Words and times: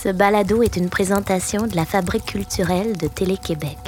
Ce 0.00 0.10
balado 0.10 0.62
est 0.62 0.76
une 0.76 0.90
présentation 0.90 1.66
de 1.66 1.74
la 1.74 1.84
Fabrique 1.84 2.26
culturelle 2.26 2.96
de 2.96 3.08
Télé-Québec. 3.08 3.78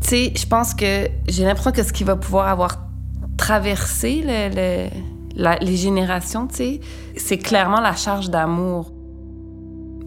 Tu 0.00 0.08
sais, 0.08 0.32
je 0.34 0.46
pense 0.46 0.72
que 0.72 1.10
j'ai 1.28 1.44
l'impression 1.44 1.72
que 1.72 1.82
ce 1.82 1.92
qui 1.92 2.02
va 2.02 2.16
pouvoir 2.16 2.48
avoir 2.48 2.78
traversé 3.36 4.22
les 4.24 5.76
générations, 5.76 6.46
tu 6.46 6.56
sais, 6.56 6.80
c'est 7.14 7.36
clairement 7.36 7.80
la 7.80 7.94
charge 7.94 8.30
d'amour. 8.30 8.90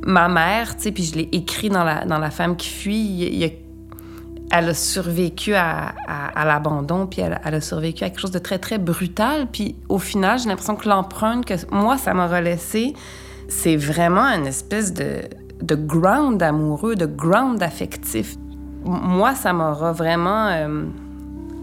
Ma 0.01 0.27
mère, 0.27 0.75
tu 0.75 0.81
sais, 0.81 0.91
puis 0.91 1.03
je 1.03 1.13
l'ai 1.13 1.29
écrit 1.33 1.69
dans 1.69 1.83
la, 1.83 2.03
dans 2.05 2.17
la 2.17 2.31
femme 2.31 2.57
qui 2.57 2.69
fuit, 2.69 3.05
il 3.05 3.35
y 3.35 3.43
a 3.43 3.49
elle 4.53 4.69
a 4.69 4.73
survécu 4.75 5.55
à, 5.55 5.95
l'abandon, 6.45 7.07
puis 7.07 7.21
elle, 7.21 7.55
a 7.55 7.61
survécu 7.61 8.03
à 8.03 8.09
quelque 8.09 8.19
chose 8.19 8.31
de 8.31 8.37
très, 8.37 8.59
très 8.59 8.77
brutal. 8.77 9.47
Puis 9.51 9.75
au 9.89 9.97
final, 9.97 10.37
j'ai 10.37 10.47
l'impression 10.47 10.75
que 10.75 10.87
l'empreinte 10.87 11.43
que 11.43 11.55
moi, 11.71 11.97
ça 11.97 12.13
m'aura 12.13 12.39
laissé, 12.39 12.93
c'est 13.47 13.75
vraiment 13.75 14.27
une 14.27 14.45
espèce 14.45 14.93
de, 14.93 15.75
ground 15.75 16.41
amoureux, 16.43 16.93
de 16.93 17.07
ground 17.07 17.63
affectif. 17.63 18.35
Moi, 18.85 19.33
ça 19.33 19.53
m'aura 19.53 19.91
vraiment 19.91 20.49
euh, 20.49 20.85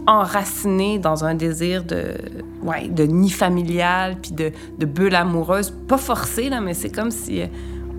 enraciné 0.05 0.99
dans 0.99 1.23
un 1.23 1.33
désir 1.33 1.85
de, 1.85 2.15
ouais, 2.61 2.89
de 2.89 3.03
nid 3.03 3.29
familial, 3.29 4.17
puis 4.21 4.33
de, 4.33 4.85
bulle 4.85 5.15
amoureuse. 5.15 5.73
Pas 5.87 5.97
forcé, 5.97 6.49
là, 6.49 6.59
mais 6.59 6.73
c'est 6.73 6.93
comme 6.93 7.11
si, 7.11 7.41
euh, 7.41 7.47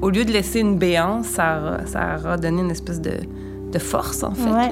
au 0.03 0.11
lieu 0.11 0.27
de 0.27 0.33
laisser 0.33 0.61
une 0.61 0.77
béance, 0.77 1.29
ça, 1.29 1.79
ça 1.87 2.19
aura 2.19 2.37
donné 2.37 2.61
une 2.61 2.71
espèce 2.71 3.01
de 3.01 3.13
de 3.73 3.79
force, 3.79 4.23
en 4.23 4.33
fait. 4.33 4.71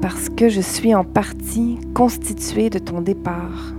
Parce 0.00 0.28
que 0.28 0.48
je 0.48 0.60
suis 0.60 0.94
en 0.94 1.04
partie 1.04 1.78
constituée 1.94 2.70
de 2.70 2.78
ton 2.78 3.00
départ. 3.00 3.74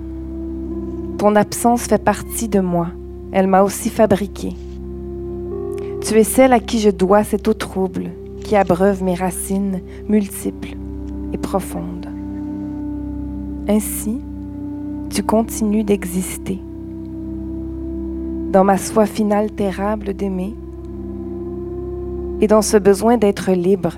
Ton 1.18 1.36
absence 1.36 1.84
fait 1.84 2.04
partie 2.04 2.48
de 2.48 2.60
moi. 2.60 2.88
Elle 3.32 3.48
m'a 3.48 3.64
aussi 3.64 3.90
fabriquée. 3.90 4.54
Tu 6.02 6.14
es 6.16 6.24
celle 6.24 6.54
à 6.54 6.60
qui 6.60 6.80
je 6.80 6.90
dois 6.90 7.24
cette 7.24 7.48
eau 7.48 7.54
trouble 7.54 8.12
qui 8.44 8.56
abreuve 8.56 9.02
mes 9.02 9.16
racines 9.16 9.82
multiples 10.08 10.76
et 11.34 11.38
profondes. 11.38 12.08
Ainsi, 13.68 14.20
tu 15.10 15.24
continues 15.24 15.84
d'exister. 15.84 16.60
Dans 18.52 18.64
ma 18.64 18.78
soif 18.78 19.18
inaltérable 19.18 20.14
d'aimer, 20.14 20.54
et 22.42 22.48
dans 22.48 22.62
ce 22.62 22.78
besoin 22.78 23.18
d'être 23.18 23.52
libre 23.52 23.96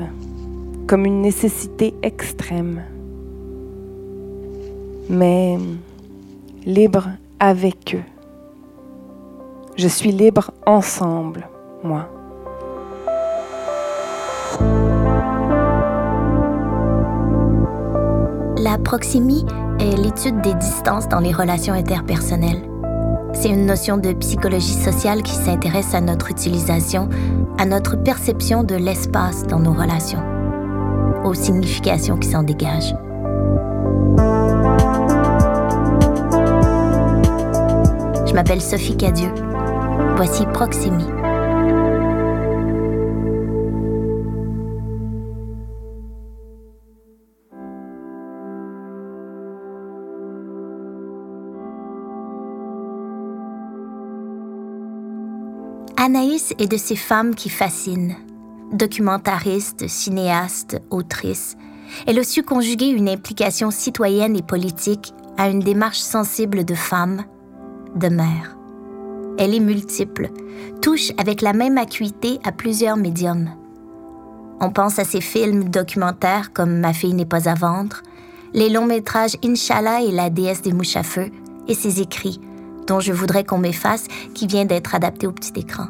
comme 0.88 1.06
une 1.06 1.22
nécessité 1.22 1.94
extrême, 2.02 2.82
mais 5.10 5.58
libre 6.66 7.10
avec 7.40 7.96
eux. 7.96 8.12
Je 9.76 9.88
suis 9.88 10.12
libre 10.12 10.52
ensemble, 10.66 11.48
moi. 11.84 12.10
La 18.58 18.78
proximie 18.78 19.46
est 19.80 19.96
l'étude 19.96 20.42
des 20.42 20.54
distances 20.56 21.08
dans 21.08 21.20
les 21.20 21.32
relations 21.32 21.74
interpersonnelles. 21.74 22.77
C'est 23.40 23.50
une 23.50 23.68
notion 23.68 23.98
de 23.98 24.14
psychologie 24.14 24.74
sociale 24.74 25.22
qui 25.22 25.34
s'intéresse 25.36 25.94
à 25.94 26.02
notre 26.02 26.32
utilisation, 26.32 27.08
à 27.60 27.68
notre 27.68 27.96
perception 27.96 28.64
de 28.64 28.74
l'espace 28.74 29.46
dans 29.46 29.60
nos 29.60 29.74
relations, 29.74 30.24
aux 31.24 31.36
significations 31.36 32.18
qui 32.18 32.30
s'en 32.30 32.42
dégagent. 32.42 32.96
Je 38.26 38.34
m'appelle 38.34 38.62
Sophie 38.62 38.98
Cadieux. 38.98 39.32
Voici 40.16 40.44
Proximie. 40.48 41.17
Anaïs 56.08 56.54
est 56.58 56.72
de 56.72 56.78
ces 56.78 56.96
femmes 56.96 57.36
qui 57.36 57.50
fascinent. 57.50 58.16
Documentariste, 58.72 59.90
cinéaste, 59.90 60.82
autrice, 60.90 61.58
elle 62.06 62.18
a 62.18 62.24
su 62.24 62.44
conjuguer 62.44 62.88
une 62.88 63.10
implication 63.10 63.72
citoyenne 63.72 64.38
et 64.38 64.42
politique 64.42 65.14
à 65.38 65.50
une 65.50 65.60
démarche 65.60 66.00
sensible 66.00 66.64
de 66.64 66.76
femme, 66.76 67.26
de 67.98 68.08
mère. 68.08 68.56
Elle 69.38 69.54
est 69.54 69.60
multiple, 69.60 70.30
touche 70.82 71.12
avec 71.18 71.42
la 71.42 71.52
même 71.52 71.78
acuité 71.78 72.40
à 72.46 72.54
plusieurs 72.54 72.96
médiums. 72.96 73.50
On 74.62 74.72
pense 74.72 75.00
à 75.00 75.04
ses 75.04 75.20
films 75.20 75.66
documentaires 75.66 76.54
comme 76.54 76.80
Ma 76.80 76.94
fille 76.94 77.16
n'est 77.16 77.26
pas 77.26 77.50
à 77.50 77.54
vendre, 77.54 78.02
les 78.54 78.70
longs 78.70 78.86
métrages 78.86 79.36
Inch'Allah 79.44 80.04
et 80.04 80.12
La 80.12 80.30
déesse 80.30 80.62
des 80.62 80.72
mouches 80.72 80.96
à 80.96 81.04
feu, 81.04 81.32
et 81.68 81.74
ses 81.74 82.00
écrits, 82.00 82.40
dont 82.88 83.02
je 83.02 83.12
voudrais 83.12 83.44
qu'on 83.44 83.58
m'efface, 83.58 84.06
qui 84.34 84.48
vient 84.48 84.64
d'être 84.64 84.96
adapté 84.96 85.28
au 85.28 85.34
petit 85.34 85.52
écran. 85.60 85.88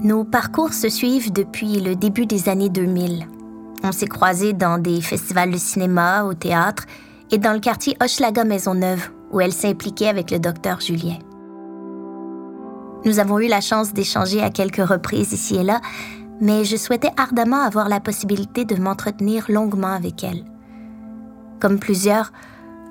Nos 0.00 0.22
parcours 0.22 0.74
se 0.74 0.88
suivent 0.88 1.32
depuis 1.32 1.80
le 1.80 1.96
début 1.96 2.24
des 2.24 2.48
années 2.48 2.68
2000. 2.68 3.26
On 3.82 3.90
s'est 3.90 4.06
croisés 4.06 4.52
dans 4.52 4.78
des 4.78 5.00
festivals 5.00 5.50
de 5.50 5.56
cinéma, 5.56 6.22
au 6.22 6.34
théâtre 6.34 6.84
et 7.32 7.38
dans 7.38 7.52
le 7.52 7.58
quartier 7.58 7.96
Hochelaga 8.00 8.44
Maisonneuve, 8.44 9.10
où 9.32 9.40
elle 9.40 9.52
s'impliquait 9.52 10.06
avec 10.06 10.30
le 10.30 10.38
docteur 10.38 10.78
Julien. 10.80 11.18
Nous 13.04 13.18
avons 13.18 13.40
eu 13.40 13.48
la 13.48 13.60
chance 13.60 13.92
d'échanger 13.92 14.40
à 14.40 14.50
quelques 14.50 14.88
reprises 14.88 15.32
ici 15.32 15.56
et 15.56 15.64
là, 15.64 15.80
mais 16.40 16.64
je 16.64 16.76
souhaitais 16.76 17.10
ardemment 17.16 17.60
avoir 17.64 17.88
la 17.88 17.98
possibilité 17.98 18.64
de 18.64 18.76
m'entretenir 18.76 19.46
longuement 19.48 19.92
avec 19.92 20.22
elle. 20.22 20.44
Comme 21.58 21.80
plusieurs, 21.80 22.32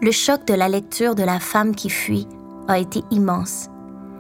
le 0.01 0.11
choc 0.11 0.45
de 0.45 0.53
la 0.53 0.67
lecture 0.67 1.15
de 1.15 1.23
La 1.23 1.39
femme 1.39 1.73
qui 1.73 1.89
fuit 1.89 2.27
a 2.67 2.79
été 2.79 3.01
immense 3.11 3.69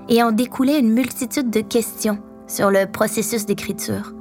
et 0.07 0.23
en 0.23 0.31
découlait 0.31 0.79
une 0.79 0.93
multitude 0.93 1.49
de 1.49 1.59
questions 1.59 2.19
sur 2.47 2.71
le 2.71 2.85
processus 2.85 3.45
d'écriture. 3.45 4.13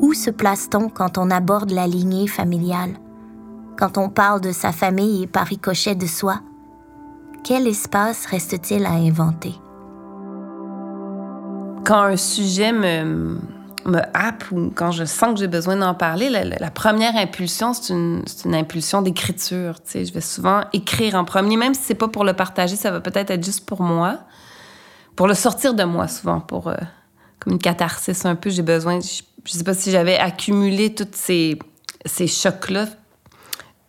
Où 0.00 0.12
se 0.12 0.30
place-t-on 0.30 0.88
quand 0.88 1.18
on 1.18 1.30
aborde 1.30 1.70
la 1.70 1.86
lignée 1.86 2.26
familiale? 2.26 2.94
Quand 3.78 3.96
on 3.96 4.08
parle 4.08 4.40
de 4.40 4.52
sa 4.52 4.72
famille 4.72 5.22
et 5.22 5.26
par 5.26 5.46
ricochet 5.46 5.94
de 5.94 6.06
soi? 6.06 6.40
Quel 7.44 7.66
espace 7.66 8.26
reste-t-il 8.26 8.84
à 8.84 8.92
inventer? 8.92 9.54
Quand 11.84 12.02
un 12.02 12.16
sujet 12.16 12.72
me, 12.72 13.38
me 13.86 14.00
happe 14.14 14.50
ou 14.50 14.70
quand 14.74 14.90
je 14.90 15.04
sens 15.04 15.34
que 15.34 15.40
j'ai 15.40 15.48
besoin 15.48 15.76
d'en 15.76 15.94
parler, 15.94 16.28
la, 16.28 16.70
première 16.70 17.16
impulsion, 17.16 17.72
c'est 17.72 17.92
une, 17.92 18.22
une, 18.44 18.54
impulsion 18.54 19.00
d'écriture. 19.00 19.76
Je 19.94 20.12
vais 20.12 20.20
souvent 20.20 20.62
écrire 20.72 21.14
en 21.14 21.24
premier, 21.24 21.56
même 21.56 21.74
si 21.74 21.82
c'est 21.82 21.94
pas 21.94 22.08
pour 22.08 22.24
le 22.24 22.34
partager, 22.34 22.76
ça 22.76 22.90
va 22.90 23.00
peut-être 23.00 23.30
être 23.30 23.44
juste 23.44 23.64
pour 23.64 23.80
moi, 23.80 24.18
pour 25.14 25.28
le 25.28 25.34
sortir 25.34 25.74
de 25.74 25.84
moi 25.84 26.08
souvent, 26.08 26.40
pour... 26.40 26.68
Euh, 26.68 26.74
comme 27.40 27.54
une 27.54 27.58
catharsis 27.58 28.24
un 28.24 28.34
peu. 28.34 28.50
J'ai 28.50 28.62
besoin, 28.62 29.00
je, 29.00 29.22
ne 29.52 29.58
sais 29.58 29.64
pas 29.64 29.74
si 29.74 29.90
j'avais 29.90 30.16
accumulé 30.16 30.94
tous 30.94 31.08
ces, 31.12 31.58
ces 32.04 32.26
chocs-là, 32.26 32.86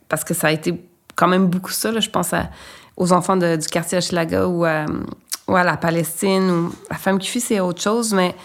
parce 0.07 0.23
que 0.23 0.33
ça 0.33 0.47
a 0.47 0.51
été 0.51 0.81
quand 1.15 1.27
même 1.27 1.47
beaucoup 1.47 1.71
ça. 1.71 1.97
Je 1.99 2.09
pense 2.09 2.33
aux 2.97 3.11
enfants 3.11 3.37
du 3.37 3.67
quartier 3.67 3.97
Hochelaga 3.97 4.47
ou 4.47 4.65
ou 5.49 5.55
à 5.55 5.63
la 5.63 5.77
Palestine 5.77 6.49
ou 6.49 6.73
la 6.89 6.97
femme 6.97 7.17
qui 7.17 7.27
fuit, 7.27 7.41
c'est 7.41 7.59
autre 7.59 7.81
chose, 7.81 8.13
mais. 8.13 8.35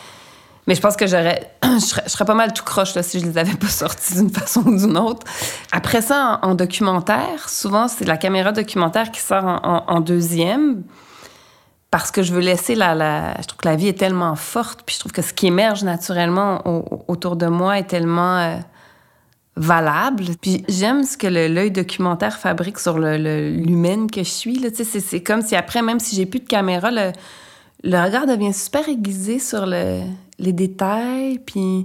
Mais 0.66 0.74
je 0.74 0.80
pense 0.80 0.96
que 0.96 1.06
j'aurais, 1.06 1.54
je 1.62 2.08
serais, 2.08 2.24
pas 2.24 2.32
mal 2.32 2.54
tout 2.54 2.64
croche 2.64 2.94
là, 2.94 3.02
si 3.02 3.20
je 3.20 3.26
les 3.26 3.36
avais 3.36 3.52
pas 3.52 3.68
sortis 3.68 4.14
d'une 4.14 4.30
façon 4.34 4.62
ou 4.62 4.74
d'une 4.74 4.96
autre. 4.96 5.26
Après 5.72 6.00
ça, 6.00 6.40
en, 6.40 6.54
documentaire, 6.54 7.50
souvent 7.50 7.86
c'est 7.86 8.06
la 8.06 8.16
caméra 8.16 8.50
documentaire 8.50 9.10
qui 9.10 9.20
sort 9.20 9.44
en 9.44 10.00
deuxième 10.00 10.82
parce 11.94 12.10
que 12.10 12.24
je 12.24 12.32
veux 12.32 12.40
laisser 12.40 12.74
la, 12.74 12.96
la, 12.96 13.40
Je 13.40 13.46
trouve 13.46 13.58
que 13.58 13.68
la 13.68 13.76
vie 13.76 13.86
est 13.86 13.96
tellement 13.96 14.34
forte, 14.34 14.80
puis 14.84 14.96
je 14.96 14.98
trouve 14.98 15.12
que 15.12 15.22
ce 15.22 15.32
qui 15.32 15.46
émerge 15.46 15.84
naturellement 15.84 16.60
autour 17.06 17.36
de 17.36 17.46
moi 17.46 17.78
est 17.78 17.86
tellement 17.86 18.36
euh, 18.38 18.56
valable. 19.54 20.24
Puis 20.42 20.64
j'aime 20.68 21.04
ce 21.04 21.16
que 21.16 21.28
l'œil 21.28 21.70
documentaire 21.70 22.36
fabrique 22.36 22.80
sur 22.80 22.98
l'humaine 22.98 24.10
que 24.10 24.24
je 24.24 24.28
suis. 24.28 24.60
C'est 24.74 25.22
comme 25.22 25.40
si 25.40 25.54
après, 25.54 25.82
même 25.82 26.00
si 26.00 26.16
j'ai 26.16 26.26
plus 26.26 26.40
de 26.40 26.48
caméra, 26.48 26.90
le, 26.90 27.12
regard 27.84 28.26
devient 28.26 28.52
super 28.52 28.88
aiguisé 28.88 29.38
sur 29.38 29.64
le, 29.64 30.00
les 30.40 30.52
détails, 30.52 31.38
puis 31.46 31.84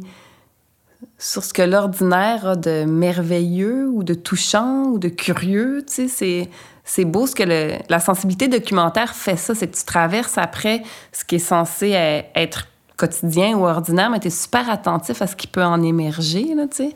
sur 1.19 1.43
ce 1.43 1.53
que 1.53 1.61
l'ordinaire 1.61 2.47
a 2.47 2.55
de 2.55 2.83
merveilleux 2.83 3.87
ou 3.87 4.01
de 4.01 4.15
touchant 4.15 4.85
ou 4.85 4.97
de 4.97 5.09
curieux. 5.09 5.85
C'est 5.85 6.49
c'est 6.89 7.05
beau 7.05 7.27
ce 7.27 7.35
que 7.35 7.43
la 7.87 7.99
sensibilité 7.99 8.47
documentaire 8.47 9.13
fait 9.13 9.35
ça, 9.35 9.53
c'est 9.53 9.67
que 9.67 9.77
tu 9.77 9.83
traverses 9.83 10.39
après 10.39 10.81
ce 11.11 11.23
qui 11.23 11.35
est 11.35 11.39
censé 11.39 11.91
être 12.33 12.65
quotidien 12.97 13.55
ou 13.55 13.67
ordinaire, 13.67 14.09
mais 14.09 14.19
tu 14.19 14.27
es 14.27 14.31
super 14.31 14.67
attentif 14.71 15.21
à 15.21 15.27
ce 15.27 15.35
qui 15.35 15.45
peut 15.45 15.63
en 15.63 15.83
émerger. 15.83 16.47
C'est 16.71 16.95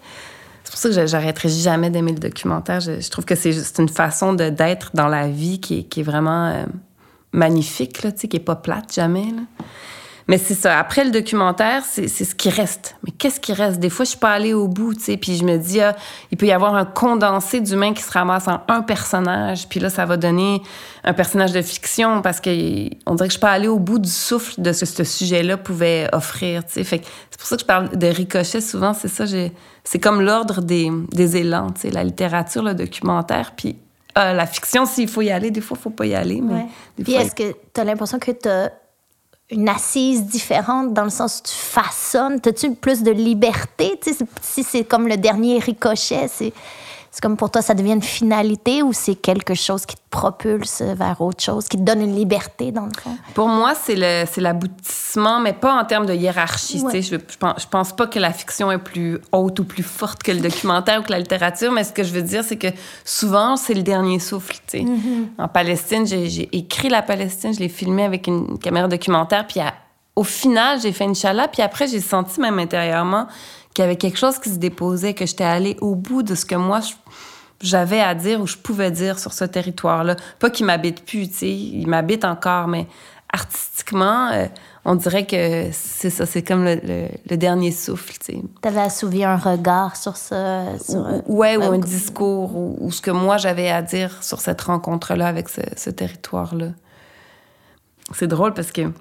pour 0.66 0.80
ça 0.80 0.90
que 0.90 1.06
j'arrêterai 1.06 1.48
jamais 1.48 1.92
d'aimer 1.92 2.14
le 2.14 2.18
documentaire. 2.18 2.80
Je, 2.80 3.08
trouve 3.12 3.26
que 3.26 3.36
c'est 3.36 3.78
une 3.78 3.88
façon 3.88 4.34
d'être 4.34 4.90
dans 4.96 5.08
la 5.08 5.28
vie 5.28 5.60
qui 5.60 5.88
est, 5.88 5.98
est 6.00 6.04
vraiment 6.04 6.48
euh, 6.48 6.66
magnifique, 7.32 8.02
là, 8.02 8.12
qui 8.12 8.28
n'est 8.34 8.40
pas 8.40 8.56
plate 8.56 8.92
jamais. 8.96 9.26
Là. 9.26 9.66
Mais 10.28 10.38
c'est 10.38 10.54
ça. 10.54 10.80
Après 10.80 11.04
le 11.04 11.12
documentaire, 11.12 11.84
c'est 11.86 12.08
ce 12.08 12.36
qui 12.36 12.50
reste. 12.50 12.96
Mais 13.04 13.12
qu'est-ce 13.12 13.40
qui 13.40 13.54
reste? 13.54 13.80
Des 13.80 13.90
fois, 13.90 14.06
je 14.06 14.12
suis 14.12 14.20
pas 14.20 14.32
allée 14.32 14.54
au 14.54 14.68
bout, 14.68 14.94
tu 14.94 15.02
sais, 15.02 15.18
puis 15.18 15.36
je 15.36 15.44
me 15.44 15.58
dis, 15.58 15.82
ah, 15.82 15.96
il 16.32 16.38
peut 16.38 16.46
y 16.46 16.52
avoir 16.52 16.76
un 16.76 16.86
condensé 16.86 17.60
d'humains 17.60 17.94
qui 17.94 18.04
se 18.04 18.12
ramasse 18.12 18.48
en 18.48 18.62
un 18.68 18.82
personnage, 18.82 19.68
puis 19.68 19.80
là, 19.80 19.90
ça 19.90 20.06
va 20.06 20.18
donner 20.18 20.62
un 21.04 21.14
personnage 21.14 21.52
de 21.52 21.62
fiction 21.62 22.22
parce 22.22 22.40
que 22.40 22.50
on 23.06 23.16
dirait 23.16 23.28
que 23.28 23.34
je 23.34 23.38
suis 23.38 23.42
pas 23.42 23.52
allée 23.52 23.68
au 23.68 23.80
bout 23.80 24.00
du 24.00 24.10
souffle 24.10 24.62
de 24.62 24.72
ce 24.72 24.82
que 24.82 24.86
ce 24.86 25.04
sujet-là 25.04 25.58
pouvait 25.58 26.08
offrir, 26.14 26.64
tu 26.66 26.74
sais. 26.74 26.84
Fait 26.84 27.02
c'est 27.30 27.40
pour 27.40 27.48
ça 27.48 27.56
que 27.56 27.62
je 27.62 27.66
parle 27.66 27.98
de 27.98 28.08
ricochet 28.08 28.62
souvent, 28.62 28.94
c'est 28.94 29.10
ça. 29.10 29.26
C'est 29.84 30.00
comme 30.00 30.22
l'ordre 30.22 30.62
des, 30.62 30.90
des 31.12 31.38
élans, 31.38 31.72
tu 31.72 31.82
sais, 31.82 31.90
la 31.90 32.04
littérature, 32.04 32.64
le 32.64 32.74
documentaire, 32.74 33.52
puis 33.56 33.76
ah, 34.16 34.34
la 34.34 34.46
fiction, 34.46 34.86
s'il 34.86 35.08
faut 35.08 35.22
y 35.22 35.32
aller, 35.32 35.50
des 35.50 35.62
fois, 35.62 35.76
il 35.80 35.84
faut 35.84 35.90
pas 35.90 36.06
y 36.06 36.14
aller. 36.14 36.40
Mais 36.40 36.68
Puis 37.04 37.14
est-ce 37.14 37.34
que 37.34 37.56
tu 37.74 37.82
as 37.82 37.84
l'impression 37.84 38.20
que 38.20 38.32
tu 38.32 38.48
as 38.48 38.72
une 39.50 39.70
assise 39.70 40.26
différente 40.26 40.94
dans 40.94 41.04
le 41.04 41.10
sens 41.10 41.40
où 41.40 41.48
tu 41.48 41.56
façonnes? 41.56 42.40
As-tu 42.46 42.76
plus 42.76 43.04
de 43.04 43.12
liberté? 43.12 44.00
si 44.42 44.64
c'est 44.64 44.84
comme 44.84 45.08
le 45.08 45.18
dernier 45.18 45.60
ricochet, 45.60 46.28
c'est 46.28 46.54
c'est 47.14 47.22
comme 47.22 47.38
pour 47.38 47.52
toi, 47.52 47.62
ça 47.62 47.76
devient 47.76 47.92
une 47.92 48.02
finalité 48.02 48.82
ou 48.82 48.92
c'est 48.92 49.14
quelque 49.14 49.54
chose 49.54 49.86
qui 49.86 49.96
te 49.96 50.02
propulse 50.10 50.82
vers 50.82 51.22
autre 51.22 51.44
chose, 51.44 51.68
qui 51.68 51.78
te 51.78 51.84
donne 51.84 52.02
une 52.02 52.16
liberté, 52.16 52.72
dans 52.72 52.88
le 52.88 52.92
fond? 53.00 53.16
Pour 53.36 53.50
moi, 53.50 53.74
c'est 53.76 53.96
l'aboutissement, 54.38 55.40
mais 55.40 55.54
pas 55.54 55.80
en 55.80 55.86
termes 55.86 56.08
de 56.08 56.16
hiérarchie. 56.16 56.80
Je, 56.92 57.02
je, 57.02 57.38
pense, 57.38 57.62
je 57.62 57.68
pense 57.68 57.94
pas 57.96 58.08
que 58.08 58.18
la 58.18 58.34
fiction 58.34 58.72
est 58.72 58.80
plus 58.80 59.20
haute 59.32 59.60
ou 59.60 59.64
plus 59.64 59.84
forte 59.84 60.24
que 60.24 60.32
le 60.32 60.40
documentaire 60.40 61.02
ou 61.02 61.04
que 61.04 61.12
la 61.12 61.20
littérature, 61.20 61.72
mais 61.72 61.84
ce 61.84 61.94
que 61.94 62.02
je 62.04 62.12
veux 62.14 62.24
dire, 62.24 62.44
c'est 62.44 62.58
que 62.58 62.70
souvent, 63.06 63.58
c'est 63.58 63.76
le 63.76 63.84
dernier 63.84 64.18
souffle. 64.18 64.56
Mm-hmm. 64.74 65.28
En 65.38 65.48
Palestine, 65.48 66.08
j'ai 66.08 66.50
écrit 66.52 66.90
la 66.90 67.04
Palestine, 67.04 67.54
je 67.54 67.60
l'ai 67.60 67.70
filmé 67.70 68.06
avec 68.06 68.26
une 68.26 68.58
caméra 68.58 68.88
documentaire, 68.88 69.46
puis 69.46 69.60
au 70.16 70.24
final, 70.24 70.80
j'ai 70.82 70.92
fait 70.92 71.06
une 71.06 71.16
chala, 71.16 71.48
puis 71.48 71.62
après, 71.62 71.88
j'ai 71.88 72.02
senti 72.02 72.40
même 72.40 72.58
intérieurement 72.58 73.28
qu'il 73.74 73.84
y 73.84 73.86
avait 73.86 73.96
quelque 73.96 74.18
chose 74.18 74.40
qui 74.40 74.50
se 74.50 74.58
déposait, 74.58 75.14
que 75.14 75.26
j'étais 75.26 75.44
allée 75.44 75.78
au 75.82 75.96
bout 75.96 76.24
de 76.24 76.36
ce 76.36 76.46
que 76.46 76.56
moi, 76.56 76.82
j'avais 77.62 78.02
à 78.02 78.14
dire 78.14 78.42
ou 78.42 78.48
je 78.48 78.58
pouvais 78.58 78.92
dire 78.92 79.20
sur 79.20 79.34
ce 79.34 79.46
territoire-là. 79.46 80.16
Pas 80.40 80.50
qu'il 80.50 80.66
m'habite 80.66 81.06
plus, 81.06 81.28
tu 81.30 81.34
sais, 81.34 81.52
il 81.52 81.88
m'habite 81.88 82.26
encore, 82.26 82.68
mais 82.68 82.88
artistiquement, 83.32 84.30
euh, 84.32 84.46
on 84.86 84.96
dirait 84.96 85.26
que 85.26 85.70
c'est 85.72 86.10
ça, 86.10 86.26
c'est 86.26 86.44
comme 86.44 86.66
le, 86.66 87.36
dernier 87.36 87.72
souffle, 87.72 88.14
tu 88.20 88.34
sais. 88.34 88.42
T'avais 88.62 88.82
assouvi 88.82 89.24
un 89.24 89.38
regard 89.38 89.96
sur 89.96 90.18
ça? 90.18 90.78
Sur, 90.78 91.28
ouais, 91.28 91.58
ou 91.58 91.64
un 91.64 91.80
discours, 91.80 92.56
ou, 92.56 92.92
ce 92.92 93.02
que 93.02 93.12
moi 93.12 93.38
j'avais 93.38 93.70
à 93.70 93.82
dire 93.82 94.22
sur 94.22 94.40
cette 94.40 94.62
rencontre-là 94.62 95.28
avec 95.28 95.50
ce, 95.50 95.62
ce 95.76 95.90
territoire-là. 95.90 96.68
C'est 98.14 98.28
drôle 98.28 98.54
parce 98.54 98.72
que 98.72 98.92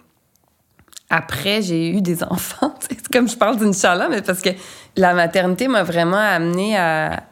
après, 1.13 1.61
j'ai 1.61 1.91
eu 1.91 2.01
des 2.01 2.25
enfants. 2.31 2.75
C'est 2.81 3.07
comme 3.09 3.29
je 3.29 3.37
parle 3.37 3.59
d'une 3.59 3.75
chala, 3.75 4.09
mais 4.09 4.23
parce 4.23 4.41
que 4.41 4.49
la 4.97 5.13
maternité 5.13 5.69
m'a 5.69 5.83
vraiment 5.83 6.17
amenée 6.17 6.77
à, 6.77 7.23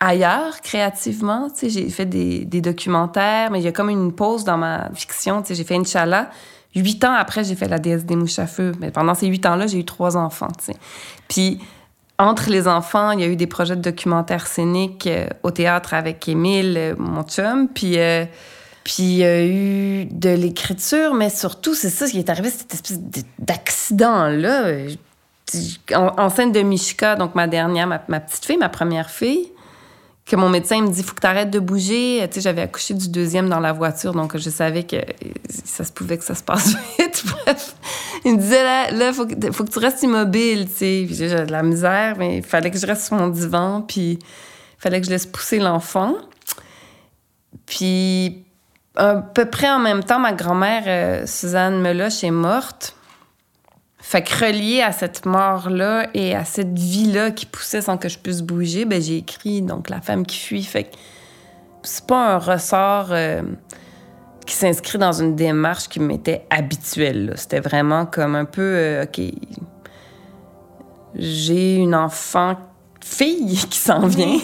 ailleurs 0.00 0.60
créativement. 0.62 1.48
J'ai 1.62 1.90
fait 1.90 2.06
des, 2.06 2.44
documentaires, 2.62 3.50
mais 3.50 3.60
il 3.60 3.64
y 3.64 3.68
a 3.68 3.72
comme 3.72 3.90
une 3.90 4.12
pause 4.12 4.44
dans 4.44 4.56
ma 4.56 4.88
fiction. 4.94 5.44
J'ai 5.46 5.64
fait 5.64 5.74
une 5.74 5.84
chala. 5.84 6.30
Huit 6.74 7.04
ans 7.04 7.12
après, 7.12 7.44
j'ai 7.44 7.54
fait 7.54 7.68
la 7.68 7.78
déesse 7.78 8.04
des 8.06 8.16
mouches 8.16 8.38
à 8.38 8.46
feu. 8.46 8.72
Mais 8.80 8.90
pendant 8.90 9.14
ces 9.14 9.26
huit 9.26 9.44
ans-là, 9.44 9.66
j'ai 9.66 9.78
eu 9.78 9.84
trois 9.84 10.16
enfants. 10.16 10.48
Puis 11.28 11.60
entre 12.18 12.48
les 12.48 12.66
enfants, 12.66 13.10
il 13.10 13.20
y 13.20 13.24
a 13.24 13.26
eu 13.26 13.36
des 13.36 13.46
projets 13.46 13.76
de 13.76 13.82
documentaires 13.82 14.46
scéniques 14.46 15.06
euh, 15.06 15.26
au 15.42 15.50
théâtre 15.50 15.92
avec 15.92 16.26
Émile, 16.26 16.76
euh, 16.78 16.94
mon 16.98 17.22
chum. 17.22 17.68
Puis... 17.68 17.98
Euh, 17.98 18.24
puis 18.86 19.02
il 19.02 19.16
y 19.16 19.24
a 19.24 19.44
eu 19.44 20.04
de 20.04 20.28
l'écriture, 20.28 21.12
mais 21.12 21.28
surtout, 21.28 21.74
c'est 21.74 21.90
ça 21.90 22.06
ce 22.06 22.12
qui 22.12 22.20
est 22.20 22.30
arrivé, 22.30 22.50
cette 22.50 22.72
espèce 22.72 23.00
d'accident-là. 23.40 24.76
Enceinte 25.92 26.52
de 26.52 26.60
Mishka, 26.60 27.16
donc 27.16 27.34
ma 27.34 27.48
dernière, 27.48 27.88
ma, 27.88 27.98
petite 28.20 28.44
fille, 28.44 28.58
ma 28.58 28.68
première 28.68 29.10
fille, 29.10 29.50
que 30.24 30.36
mon 30.36 30.48
médecin 30.48 30.82
me 30.82 30.88
dit 30.88 31.02
faut 31.02 31.16
que 31.16 31.20
tu 31.20 31.26
arrêtes 31.26 31.50
de 31.50 31.58
bouger. 31.58 32.24
Tu 32.28 32.34
sais, 32.34 32.40
j'avais 32.42 32.62
accouché 32.62 32.94
du 32.94 33.08
deuxième 33.08 33.48
dans 33.48 33.58
la 33.58 33.72
voiture, 33.72 34.12
donc 34.12 34.36
je 34.36 34.50
savais 34.50 34.84
que 34.84 34.98
ça 35.64 35.82
se 35.82 35.90
pouvait 35.90 36.16
que 36.16 36.24
ça 36.24 36.36
se 36.36 36.44
passe 36.44 36.68
vite. 37.00 37.24
Bref, 37.26 37.74
il 38.24 38.34
me 38.34 38.38
disait 38.38 38.62
là, 38.62 38.92
là 38.92 39.12
faut, 39.12 39.26
que, 39.26 39.50
faut 39.50 39.64
que 39.64 39.70
tu 39.70 39.80
restes 39.80 40.04
immobile, 40.04 40.68
tu 40.68 40.76
sais. 40.76 41.08
J'ai 41.10 41.44
de 41.44 41.50
la 41.50 41.64
misère, 41.64 42.14
mais 42.18 42.36
il 42.36 42.44
fallait 42.44 42.70
que 42.70 42.78
je 42.78 42.86
reste 42.86 43.06
sur 43.06 43.16
mon 43.16 43.26
divan, 43.26 43.82
puis 43.82 44.12
il 44.12 44.78
fallait 44.78 45.00
que 45.00 45.06
je 45.06 45.10
laisse 45.10 45.26
pousser 45.26 45.58
l'enfant. 45.58 46.14
Puis 47.66 48.45
à 48.96 49.16
peu 49.16 49.44
près 49.46 49.70
en 49.70 49.78
même 49.78 50.02
temps, 50.02 50.18
ma 50.18 50.32
grand-mère, 50.32 50.84
euh, 50.86 51.26
Suzanne 51.26 51.80
Meloche, 51.80 52.24
est 52.24 52.30
morte. 52.30 52.96
Fait 53.98 54.22
que 54.22 54.46
relié 54.46 54.82
à 54.82 54.92
cette 54.92 55.26
mort-là 55.26 56.08
et 56.14 56.34
à 56.34 56.44
cette 56.44 56.78
vie-là 56.78 57.32
qui 57.32 57.44
poussait 57.44 57.80
sans 57.80 57.98
que 57.98 58.08
je 58.08 58.18
puisse 58.18 58.40
bouger, 58.40 58.84
ben 58.84 59.02
j'ai 59.02 59.16
écrit 59.16 59.62
donc 59.62 59.90
La 59.90 60.00
femme 60.00 60.24
qui 60.24 60.38
fuit. 60.38 60.62
Fait 60.62 60.84
que 60.84 60.96
c'est 61.82 62.06
pas 62.06 62.34
un 62.34 62.38
ressort 62.38 63.08
euh, 63.10 63.42
qui 64.46 64.54
s'inscrit 64.54 64.98
dans 64.98 65.12
une 65.12 65.34
démarche 65.34 65.88
qui 65.88 65.98
m'était 66.00 66.46
habituelle. 66.50 67.34
C'était 67.36 67.60
vraiment 67.60 68.06
comme 68.06 68.36
un 68.36 68.44
peu, 68.44 68.62
euh, 68.62 69.04
OK, 69.04 69.20
j'ai 71.16 71.74
une 71.74 71.94
enfant 71.94 72.56
fille 73.06 73.56
qui 73.70 73.78
s'en 73.78 74.06
vient. 74.06 74.38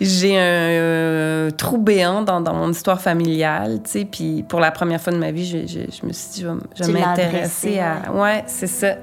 J'ai 0.00 0.38
un, 0.38 1.50
trou 1.56 1.78
béant 1.78 2.22
dans, 2.22 2.54
mon 2.54 2.70
histoire 2.70 3.00
familiale, 3.00 3.80
tu 3.84 3.90
sais. 3.90 4.04
Puis 4.04 4.44
pour 4.48 4.60
la 4.60 4.70
première 4.70 5.00
fois 5.00 5.12
de 5.12 5.18
ma 5.18 5.30
vie, 5.30 5.46
je, 5.46 6.06
me 6.06 6.12
suis 6.12 6.28
dit, 6.32 6.46
je 6.74 6.84
vais, 6.84 7.00
m'intéresser 7.00 7.78
à... 7.78 8.12
Ouais, 8.12 8.44
c'est 8.46 8.66
ça. 8.66 8.96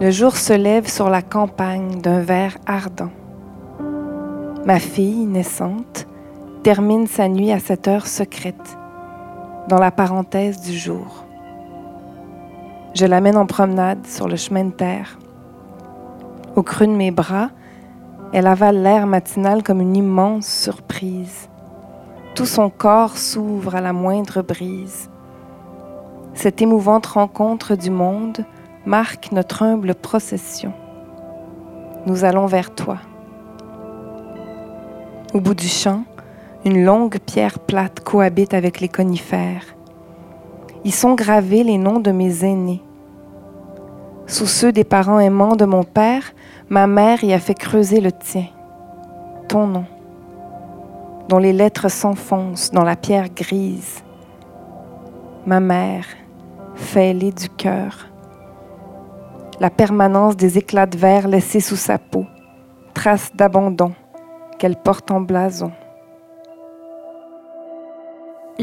Le 0.00 0.10
jour 0.10 0.36
se 0.36 0.52
lève 0.52 0.88
sur 0.88 1.10
la 1.10 1.22
campagne 1.22 2.00
d'un 2.00 2.20
verre 2.20 2.56
ardent. 2.66 3.10
Ma 4.66 4.80
fille, 4.80 5.26
naissante, 5.26 6.06
termine 6.64 7.06
sa 7.06 7.28
nuit 7.28 7.52
à 7.52 7.60
cette 7.60 7.86
heure 7.86 8.06
secrète, 8.06 8.78
dans 9.68 9.78
la 9.78 9.92
parenthèse 9.92 10.60
du 10.60 10.76
jour. 10.76 11.24
Je 12.94 13.06
l'amène 13.06 13.38
en 13.38 13.46
promenade 13.46 14.06
sur 14.06 14.28
le 14.28 14.36
chemin 14.36 14.66
de 14.66 14.70
terre. 14.70 15.18
Au 16.56 16.62
creux 16.62 16.86
de 16.86 16.92
mes 16.92 17.10
bras, 17.10 17.48
elle 18.34 18.46
avale 18.46 18.82
l'air 18.82 19.06
matinal 19.06 19.62
comme 19.62 19.80
une 19.80 19.96
immense 19.96 20.46
surprise. 20.46 21.48
Tout 22.34 22.44
son 22.44 22.68
corps 22.68 23.16
s'ouvre 23.16 23.76
à 23.76 23.80
la 23.80 23.94
moindre 23.94 24.42
brise. 24.42 25.08
Cette 26.34 26.60
émouvante 26.60 27.06
rencontre 27.06 27.76
du 27.76 27.90
monde 27.90 28.44
marque 28.84 29.32
notre 29.32 29.62
humble 29.62 29.94
procession. 29.94 30.74
Nous 32.04 32.24
allons 32.24 32.46
vers 32.46 32.74
toi. 32.74 32.98
Au 35.32 35.40
bout 35.40 35.54
du 35.54 35.68
champ, 35.68 36.04
une 36.66 36.84
longue 36.84 37.18
pierre 37.20 37.58
plate 37.58 38.00
cohabite 38.00 38.52
avec 38.52 38.80
les 38.80 38.88
conifères 38.88 39.64
y 40.84 40.90
sont 40.90 41.14
gravés 41.14 41.62
les 41.64 41.78
noms 41.78 42.00
de 42.00 42.10
mes 42.10 42.44
aînés. 42.44 42.82
Sous 44.26 44.46
ceux 44.46 44.72
des 44.72 44.84
parents 44.84 45.20
aimants 45.20 45.56
de 45.56 45.64
mon 45.64 45.84
père, 45.84 46.32
ma 46.68 46.86
mère 46.86 47.22
y 47.22 47.32
a 47.32 47.38
fait 47.38 47.54
creuser 47.54 48.00
le 48.00 48.12
tien, 48.12 48.46
ton 49.48 49.66
nom, 49.66 49.84
dont 51.28 51.38
les 51.38 51.52
lettres 51.52 51.90
s'enfoncent 51.90 52.70
dans 52.70 52.84
la 52.84 52.96
pierre 52.96 53.28
grise. 53.28 54.02
Ma 55.46 55.60
mère, 55.60 56.06
fêlée 56.74 57.32
du 57.32 57.48
cœur, 57.48 58.08
la 59.60 59.70
permanence 59.70 60.36
des 60.36 60.58
éclats 60.58 60.86
de 60.86 60.96
verre 60.96 61.28
laissés 61.28 61.60
sous 61.60 61.76
sa 61.76 61.98
peau, 61.98 62.26
trace 62.94 63.30
d'abandon 63.34 63.92
qu'elle 64.58 64.76
porte 64.76 65.10
en 65.10 65.20
blason 65.20 65.72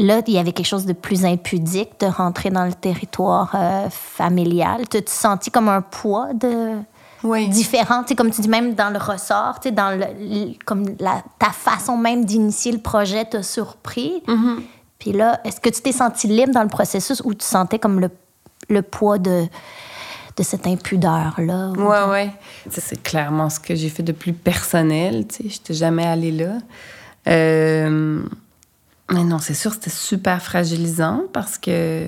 là, 0.00 0.22
il 0.26 0.34
y 0.34 0.38
avait 0.38 0.52
quelque 0.52 0.66
chose 0.66 0.86
de 0.86 0.92
plus 0.92 1.24
impudique 1.24 2.00
de 2.00 2.06
rentrer 2.06 2.50
dans 2.50 2.64
le 2.64 2.72
territoire 2.72 3.52
euh, 3.54 3.88
familial. 3.90 4.88
Tu 4.88 5.02
te 5.02 5.10
senti 5.10 5.50
comme 5.50 5.68
un 5.68 5.82
poids 5.82 6.32
de 6.34 6.76
oui. 7.22 7.48
différent, 7.48 8.04
comme 8.16 8.30
tu 8.30 8.40
dis, 8.40 8.48
même 8.48 8.74
dans 8.74 8.90
le 8.90 8.98
ressort, 8.98 9.60
dans 9.72 9.98
le, 9.98 10.54
comme 10.64 10.86
la, 10.98 11.22
ta 11.38 11.50
façon 11.50 11.96
même 11.96 12.24
d'initier 12.24 12.72
le 12.72 12.78
projet 12.78 13.24
t'a 13.24 13.42
surpris. 13.42 14.22
Mm-hmm. 14.26 14.56
Puis 14.98 15.12
là, 15.12 15.40
est-ce 15.44 15.60
que 15.60 15.70
tu 15.70 15.80
t'es 15.80 15.92
senti 15.92 16.26
libre 16.26 16.52
dans 16.52 16.62
le 16.62 16.68
processus 16.68 17.22
ou 17.24 17.34
tu 17.34 17.44
sentais 17.44 17.78
comme 17.78 18.00
le, 18.00 18.10
le 18.68 18.82
poids 18.82 19.18
de, 19.18 19.44
de 20.36 20.42
cette 20.42 20.66
impudeur-là? 20.66 21.72
Oui, 21.76 21.96
oui. 22.10 22.30
C'est 22.70 23.02
clairement 23.02 23.50
ce 23.50 23.60
que 23.60 23.74
j'ai 23.74 23.88
fait 23.88 24.02
de 24.02 24.12
plus 24.12 24.32
personnel. 24.32 25.26
Je 25.38 25.46
n'étais 25.46 25.74
jamais 25.74 26.06
allée 26.06 26.32
là. 26.32 26.58
Euh 27.28 28.22
mais 29.12 29.24
non, 29.24 29.38
c'est 29.38 29.54
sûr, 29.54 29.72
c'était 29.72 29.90
super 29.90 30.42
fragilisant 30.42 31.24
parce 31.32 31.58
que 31.58 32.06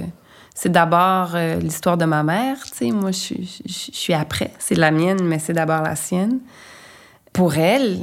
c'est 0.54 0.70
d'abord 0.70 1.32
euh, 1.34 1.56
l'histoire 1.56 1.96
de 1.96 2.04
ma 2.04 2.22
mère. 2.22 2.62
Tu 2.64 2.86
sais, 2.86 2.90
moi, 2.90 3.10
je, 3.10 3.34
suis 3.66 4.12
après. 4.12 4.52
C'est 4.58 4.76
la 4.76 4.90
mienne, 4.90 5.22
mais 5.22 5.38
c'est 5.38 5.52
d'abord 5.52 5.82
la 5.82 5.96
sienne. 5.96 6.40
Pour 7.32 7.56
elle, 7.56 8.00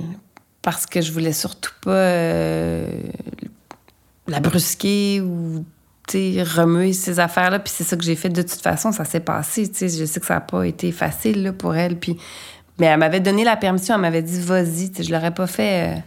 parce 0.61 0.85
que 0.85 1.01
je 1.01 1.11
voulais 1.11 1.33
surtout 1.33 1.73
pas 1.81 1.91
euh, 1.91 2.89
la 4.27 4.39
brusquer 4.39 5.21
ou 5.21 5.63
remuer 6.11 6.93
ces 6.93 7.19
affaires-là. 7.19 7.59
Puis 7.59 7.71
c'est 7.75 7.83
ça 7.83 7.95
que 7.95 8.03
j'ai 8.03 8.15
fait 8.15 8.29
de 8.29 8.41
toute 8.41 8.61
façon. 8.61 8.91
Ça 8.91 9.05
s'est 9.05 9.19
passé. 9.19 9.69
Tu 9.69 9.77
sais, 9.77 9.89
je 9.89 10.05
sais 10.05 10.19
que 10.19 10.25
ça 10.25 10.35
n'a 10.35 10.41
pas 10.41 10.65
été 10.65 10.91
facile 10.91 11.43
là, 11.43 11.53
pour 11.53 11.75
elle. 11.75 11.97
Puis, 11.97 12.17
mais 12.79 12.87
elle 12.87 12.99
m'avait 12.99 13.19
donné 13.19 13.43
la 13.43 13.57
permission. 13.57 13.95
Elle 13.95 14.01
m'avait 14.01 14.23
dit 14.23 14.41
vas-y. 14.41 14.91
Je 14.99 15.11
l'aurais 15.11 15.33
pas 15.33 15.47
fait 15.47 15.97
euh, 15.97 15.99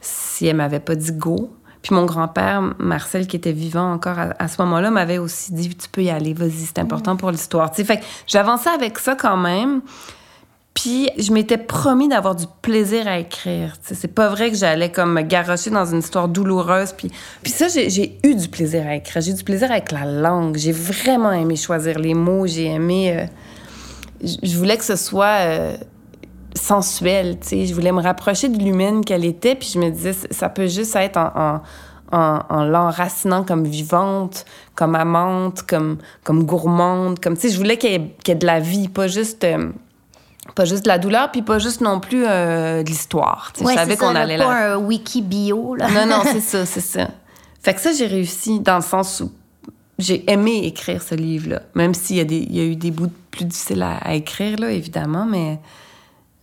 si 0.00 0.46
elle 0.46 0.56
m'avait 0.56 0.80
pas 0.80 0.96
dit 0.96 1.12
go. 1.12 1.54
Puis 1.82 1.94
mon 1.94 2.04
grand-père, 2.04 2.62
Marcel, 2.78 3.26
qui 3.26 3.36
était 3.36 3.52
vivant 3.52 3.92
encore 3.92 4.16
à, 4.38 4.48
ce 4.48 4.60
moment-là, 4.62 4.90
m'avait 4.90 5.18
aussi 5.18 5.52
dit 5.52 5.68
Tu 5.74 5.88
peux 5.88 6.02
y 6.02 6.10
aller, 6.10 6.34
vas-y, 6.34 6.66
c'est 6.66 6.78
important 6.78 7.16
pour 7.16 7.30
l'histoire. 7.30 7.74
Fait 7.74 8.00
j'avançais 8.26 8.70
avec 8.70 8.98
ça 8.98 9.14
quand 9.14 9.36
même. 9.36 9.80
Puis 10.74 11.10
je 11.18 11.32
m'étais 11.32 11.58
promis 11.58 12.06
d'avoir 12.06 12.36
du 12.36 12.44
plaisir 12.62 13.08
à 13.08 13.18
écrire. 13.18 13.74
C'est 13.82 14.14
pas 14.14 14.28
vrai 14.28 14.50
que 14.50 14.56
j'allais 14.56 14.92
comme 14.92 15.12
me 15.12 15.22
garrocher 15.22 15.70
dans 15.70 15.86
une 15.86 15.98
histoire 15.98 16.28
douloureuse. 16.28 16.92
Puis, 16.92 17.10
puis 17.42 17.50
ça, 17.50 17.66
j'ai 17.68 18.16
eu 18.22 18.34
du 18.36 18.48
plaisir 18.48 18.86
à 18.86 18.94
écrire. 18.94 19.20
J'ai 19.20 19.32
eu 19.32 19.34
du 19.34 19.42
plaisir 19.42 19.72
avec 19.72 19.90
la 19.90 20.04
langue. 20.04 20.56
J'ai 20.56 20.70
vraiment 20.70 21.32
aimé 21.32 21.56
choisir 21.56 21.98
les 21.98 22.14
mots. 22.14 22.46
J'ai 22.46 22.66
aimé. 22.66 23.12
Euh, 23.12 23.26
je 24.22 24.56
voulais 24.56 24.76
que 24.76 24.84
ce 24.84 24.94
soit. 24.94 25.40
Euh, 25.40 25.76
sensuelle, 26.54 27.38
tu 27.40 27.48
sais. 27.48 27.66
Je 27.66 27.74
voulais 27.74 27.92
me 27.92 28.02
rapprocher 28.02 28.48
de 28.48 28.58
l'humaine 28.58 29.04
qu'elle 29.04 29.24
était, 29.24 29.54
puis 29.54 29.70
je 29.72 29.78
me 29.78 29.90
disais, 29.90 30.14
ça 30.30 30.48
peut 30.48 30.66
juste 30.66 30.96
être 30.96 31.16
en, 31.16 31.60
en, 32.12 32.40
en, 32.48 32.64
l'enracinant 32.64 33.44
comme 33.44 33.64
vivante, 33.64 34.44
comme 34.74 34.94
amante, 34.94 35.62
comme, 35.62 35.98
comme 36.24 36.44
gourmande, 36.44 37.20
comme, 37.20 37.34
tu 37.36 37.48
sais, 37.48 37.54
je 37.54 37.58
voulais 37.58 37.76
qu'il 37.76 37.90
y, 37.90 38.30
ait 38.30 38.34
de 38.34 38.46
la 38.46 38.60
vie, 38.60 38.88
pas 38.88 39.08
juste... 39.08 39.44
Euh, 39.44 39.70
pas 40.54 40.64
juste 40.64 40.84
de 40.84 40.88
la 40.88 40.98
douleur, 40.98 41.30
puis 41.30 41.42
pas 41.42 41.58
juste 41.58 41.82
non 41.82 42.00
plus 42.00 42.24
euh, 42.26 42.82
de 42.82 42.88
l'histoire. 42.88 43.52
Ouais, 43.60 43.74
je 43.74 43.78
savais 43.78 43.96
qu'on 43.98 44.16
allait 44.16 44.38
là. 44.38 44.46
pas 44.46 44.72
un 44.72 44.76
wiki 44.78 45.20
bio, 45.20 45.74
là. 45.74 45.88
Non, 45.90 46.06
non, 46.06 46.22
c'est 46.24 46.40
ça, 46.40 46.64
c'est 46.64 46.80
ça. 46.80 47.08
Fait 47.60 47.74
que 47.74 47.80
ça, 47.80 47.92
j'ai 47.92 48.06
réussi 48.06 48.58
dans 48.58 48.76
le 48.76 48.82
sens 48.82 49.20
où 49.20 49.30
j'ai 49.98 50.28
aimé 50.30 50.62
écrire 50.64 51.02
ce 51.02 51.14
livre-là, 51.14 51.60
même 51.74 51.92
s'il 51.92 52.16
y, 52.16 52.56
y 52.56 52.60
a 52.60 52.64
eu 52.64 52.76
des 52.76 52.90
bouts 52.90 53.12
plus 53.30 53.44
difficiles 53.44 53.82
à, 53.82 53.98
à 53.98 54.14
écrire, 54.14 54.58
là, 54.58 54.70
évidemment, 54.70 55.26
mais 55.26 55.58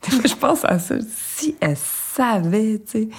je 0.26 0.36
pense 0.36 0.64
à 0.66 0.80
ça. 0.80 0.96
Si 1.36 1.56
elle 1.60 1.78
savait, 1.78 2.82
tu 2.86 2.92
sais. 2.92 3.10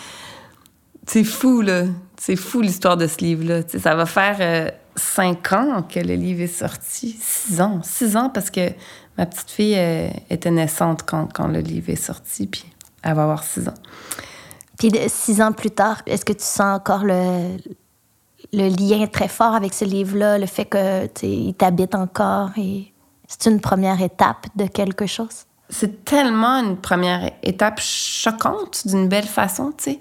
C'est 1.06 1.24
fou, 1.24 1.60
là. 1.60 1.84
C'est 2.16 2.36
fou 2.36 2.60
l'histoire 2.60 2.96
de 2.96 3.06
ce 3.06 3.18
livre-là. 3.18 3.62
Ça 3.78 3.94
va 3.94 4.06
faire 4.06 4.36
euh, 4.40 4.70
cinq 4.96 5.52
ans 5.52 5.82
que 5.82 6.00
le 6.00 6.14
livre 6.14 6.42
est 6.42 6.46
sorti. 6.46 7.16
Six 7.20 7.60
ans. 7.60 7.80
Six 7.82 8.16
ans 8.16 8.30
parce 8.30 8.50
que 8.50 8.72
ma 9.16 9.26
petite 9.26 9.50
fille 9.50 9.76
euh, 9.76 10.08
était 10.30 10.50
naissante 10.50 11.02
quand, 11.04 11.32
quand, 11.32 11.46
le 11.46 11.60
livre 11.60 11.90
est 11.90 11.96
sorti, 11.96 12.46
puis 12.46 12.64
elle 13.02 13.14
va 13.14 13.22
avoir 13.22 13.44
six 13.44 13.68
ans. 13.68 13.74
Puis 14.78 14.90
six 15.08 15.40
ans 15.40 15.52
plus 15.52 15.70
tard, 15.70 16.02
est-ce 16.06 16.24
que 16.24 16.32
tu 16.32 16.44
sens 16.44 16.76
encore 16.76 17.04
le, 17.04 17.56
lien 18.52 19.06
très 19.06 19.28
fort 19.28 19.54
avec 19.54 19.74
ce 19.74 19.84
livre-là, 19.84 20.38
le 20.38 20.46
fait 20.46 20.64
que 20.64 21.08
il 21.22 21.54
t'habite 21.54 21.94
encore 21.94 22.50
et 22.56 22.92
c'est 23.26 23.50
une 23.50 23.60
première 23.60 24.02
étape 24.02 24.46
de 24.54 24.66
quelque 24.66 25.06
chose? 25.06 25.46
C'est 25.68 26.04
tellement 26.04 26.60
une 26.62 26.76
première 26.76 27.30
étape 27.42 27.80
choquante 27.80 28.86
d'une 28.86 29.08
belle 29.08 29.26
façon, 29.26 29.72
tu 29.76 29.84
sais, 29.84 30.00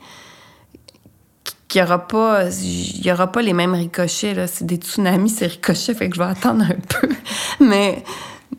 qu'il 1.67 1.81
n'y 1.81 1.87
aura, 1.87 2.07
pas, 2.07 2.49
y 2.51 3.11
aura 3.11 3.31
pas 3.31 3.41
les 3.41 3.53
mêmes 3.53 3.73
ricochets. 3.73 4.33
Là. 4.33 4.47
C'est 4.47 4.65
des 4.65 4.77
tsunamis, 4.77 5.29
ces 5.29 5.47
ricochets, 5.47 5.93
fait 5.93 6.09
que 6.09 6.15
je 6.15 6.21
vais 6.21 6.29
attendre 6.29 6.63
un 6.63 6.99
peu. 6.99 7.09
Mais, 7.59 8.03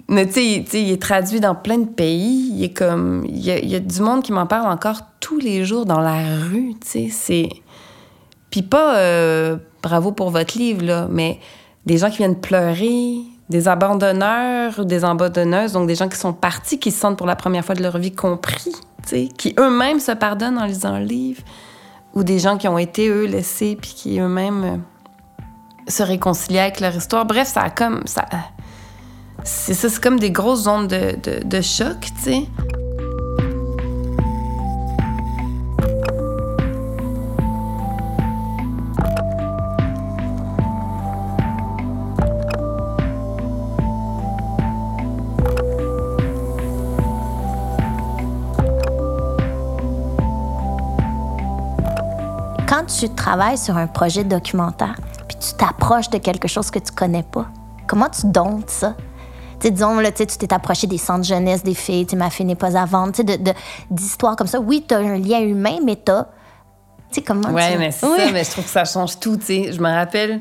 mais 0.08 0.26
tu 0.26 0.32
sais, 0.32 0.82
il 0.82 0.90
est 0.90 1.00
traduit 1.00 1.40
dans 1.40 1.54
plein 1.54 1.78
de 1.78 1.88
pays. 1.88 2.52
Il 2.54 2.64
est 2.64 2.72
comme... 2.72 3.24
Il 3.28 3.44
y, 3.44 3.74
a, 3.74 3.80
du 3.80 4.00
monde 4.00 4.22
qui 4.22 4.32
m'en 4.32 4.46
parle 4.46 4.70
encore 4.70 5.00
tous 5.20 5.38
les 5.38 5.64
jours 5.64 5.84
dans 5.84 6.00
la 6.00 6.38
rue, 6.38 6.74
tu 6.80 6.88
sais. 6.88 7.08
C'est... 7.10 7.48
Puis 8.50 8.62
pas 8.62 8.96
euh, 8.96 9.56
bravo 9.82 10.12
pour 10.12 10.30
votre 10.30 10.56
livre, 10.56 10.84
là, 10.84 11.08
mais 11.10 11.40
des 11.84 11.98
gens 11.98 12.10
qui 12.10 12.18
viennent 12.18 12.40
pleurer, 12.40 13.18
des 13.48 13.68
abandonneurs 13.68 14.78
ou 14.78 14.84
des 14.84 15.04
abandonneuses, 15.04 15.72
donc 15.72 15.86
des 15.86 15.94
gens 15.94 16.08
qui 16.08 16.18
sont 16.18 16.32
partis, 16.32 16.78
qui 16.78 16.90
se 16.90 17.00
sentent 17.00 17.16
pour 17.16 17.26
la 17.26 17.36
première 17.36 17.64
fois 17.64 17.74
de 17.74 17.82
leur 17.82 17.98
vie 17.98 18.14
compris, 18.14 18.72
qui 19.38 19.54
eux-mêmes 19.58 20.00
se 20.00 20.12
pardonnent 20.12 20.58
en 20.58 20.66
lisant 20.66 20.98
le 20.98 21.04
livre, 21.04 21.42
ou 22.14 22.24
des 22.24 22.38
gens 22.38 22.56
qui 22.56 22.66
ont 22.66 22.78
été, 22.78 23.08
eux, 23.08 23.26
laissés, 23.26 23.76
puis 23.80 23.92
qui 23.94 24.18
eux-mêmes 24.18 24.64
euh, 24.64 24.76
se 25.88 26.02
réconcilient 26.02 26.58
avec 26.58 26.80
leur 26.80 26.96
histoire. 26.96 27.26
Bref, 27.26 27.46
ça 27.46 27.60
a 27.62 27.70
comme... 27.70 28.02
Ça, 28.06 28.24
c'est 29.44 29.74
ça, 29.74 29.88
c'est 29.88 30.02
comme 30.02 30.18
des 30.18 30.30
grosses 30.30 30.66
ondes 30.66 30.88
de, 30.88 31.16
de, 31.22 31.44
de 31.44 31.60
choc, 31.60 32.00
tu 32.00 32.22
sais. 32.22 32.46
Tu 52.86 53.08
travailles 53.10 53.58
sur 53.58 53.76
un 53.76 53.86
projet 53.86 54.24
documentaire, 54.24 54.96
puis 55.28 55.36
tu 55.38 55.54
t'approches 55.56 56.10
de 56.10 56.18
quelque 56.18 56.48
chose 56.48 56.70
que 56.70 56.78
tu 56.78 56.92
connais 56.92 57.24
pas, 57.24 57.46
comment 57.86 58.08
tu 58.08 58.26
domptes 58.26 58.70
ça? 58.70 58.94
sais, 59.60 59.70
disons, 59.70 59.98
là, 59.98 60.12
tu 60.12 60.26
t'es 60.26 60.52
approché 60.52 60.86
des 60.86 60.98
centres 60.98 61.24
jeunesse 61.24 61.62
des 61.62 61.74
filles, 61.74 62.06
ma 62.16 62.30
fille 62.30 62.46
n'est 62.46 62.54
pas 62.54 62.76
à 62.76 62.84
vendre, 62.84 63.12
d'histoires 63.90 64.32
de, 64.32 64.38
comme 64.38 64.46
ça. 64.46 64.60
Oui, 64.60 64.84
tu 64.86 64.94
as 64.94 64.98
un 64.98 65.18
lien 65.18 65.40
humain, 65.40 65.78
mais 65.84 65.96
tu 65.96 66.12
sais, 67.10 67.22
comment 67.22 67.50
ouais, 67.50 67.76
mais 67.78 67.90
c'est 67.90 68.06
ça, 68.06 68.30
mais 68.32 68.44
je 68.44 68.50
trouve 68.50 68.64
que 68.64 68.70
ça 68.70 68.84
change 68.84 69.18
tout, 69.18 69.36
tu. 69.36 69.72
Je 69.72 69.80
me 69.80 69.90
rappelle 69.90 70.40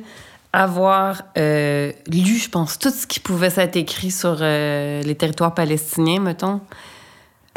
avoir 0.52 1.24
euh, 1.38 1.92
lu, 2.08 2.38
je 2.38 2.50
pense, 2.50 2.80
tout 2.80 2.90
ce 2.90 3.06
qui 3.06 3.20
pouvait 3.20 3.50
s'être 3.50 3.76
écrit 3.76 4.12
sur 4.12 4.38
euh, 4.40 5.02
les 5.02 5.16
territoires 5.16 5.54
palestiniens, 5.54 6.22
mettons. 6.22 6.62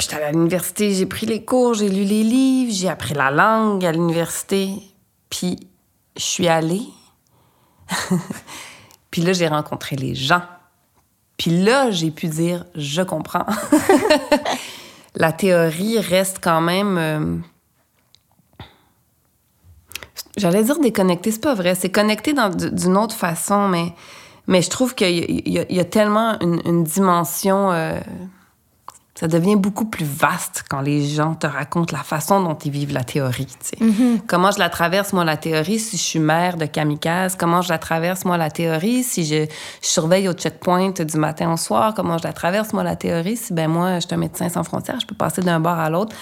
J'étais 0.00 0.22
à 0.22 0.30
l'université, 0.30 0.92
j'ai 0.92 1.06
pris 1.06 1.26
les 1.26 1.44
cours, 1.44 1.74
j'ai 1.74 1.88
lu 1.88 2.04
les 2.04 2.22
livres, 2.22 2.72
j'ai 2.72 2.88
appris 2.88 3.14
la 3.14 3.32
langue 3.32 3.84
à 3.84 3.90
l'université. 3.90 4.70
Puis 5.28 5.58
je 6.16 6.22
suis 6.22 6.46
allée. 6.46 6.86
puis 9.10 9.22
là, 9.22 9.32
j'ai 9.32 9.48
rencontré 9.48 9.96
les 9.96 10.14
gens. 10.14 10.42
Puis 11.36 11.50
là, 11.50 11.90
j'ai 11.90 12.12
pu 12.12 12.28
dire, 12.28 12.64
je 12.76 13.02
comprends. 13.02 13.46
la 15.16 15.32
théorie 15.32 15.98
reste 15.98 16.38
quand 16.40 16.60
même... 16.60 16.96
Euh, 16.98 17.36
j'allais 20.36 20.62
dire 20.62 20.78
déconnecté, 20.78 21.32
c'est 21.32 21.40
pas 21.40 21.54
vrai. 21.54 21.74
C'est 21.74 21.90
connecté 21.90 22.34
d'une 22.72 22.96
autre 22.96 23.16
façon, 23.16 23.66
mais, 23.66 23.92
mais 24.46 24.62
je 24.62 24.70
trouve 24.70 24.94
qu'il 24.94 25.48
y, 25.48 25.80
a 25.80 25.84
tellement 25.84 26.38
une, 26.40 26.84
dimension... 26.84 27.72
Euh, 27.72 27.98
ça 29.18 29.26
devient 29.26 29.56
beaucoup 29.56 29.86
plus 29.86 30.04
vaste 30.04 30.64
quand 30.68 30.80
les 30.80 31.04
gens 31.04 31.34
te 31.34 31.48
racontent 31.48 31.96
la 31.96 32.04
façon 32.04 32.40
dont 32.40 32.54
ils 32.54 32.70
vivent 32.70 32.92
la 32.92 33.02
théorie. 33.02 33.48
Mm-hmm. 33.80 34.20
Comment 34.28 34.52
je 34.52 34.60
la 34.60 34.68
traverse, 34.68 35.12
moi, 35.12 35.24
la 35.24 35.36
théorie, 35.36 35.80
si 35.80 35.96
je 35.96 36.02
suis 36.02 36.18
mère 36.20 36.56
de 36.56 36.66
kamikaze? 36.66 37.34
Comment 37.34 37.60
je 37.60 37.68
la 37.68 37.78
traverse, 37.78 38.24
moi, 38.24 38.36
la 38.36 38.48
théorie, 38.48 39.02
si 39.02 39.24
je, 39.24 39.46
surveille 39.80 40.28
au 40.28 40.34
checkpoint 40.34 40.90
du 40.90 41.16
matin 41.16 41.52
au 41.52 41.56
soir? 41.56 41.94
Comment 41.96 42.16
je 42.16 42.22
la 42.22 42.32
traverse, 42.32 42.72
moi, 42.72 42.84
la 42.84 42.94
théorie, 42.94 43.36
si, 43.36 43.52
ben 43.52 43.66
moi, 43.66 43.96
je 43.96 44.06
suis 44.06 44.14
un 44.14 44.18
médecin 44.18 44.48
sans 44.50 44.62
frontières, 44.62 45.00
je 45.00 45.06
peux 45.06 45.16
passer 45.16 45.42
d'un 45.42 45.58
bord 45.58 45.80
à 45.80 45.90
l'autre. 45.90 46.14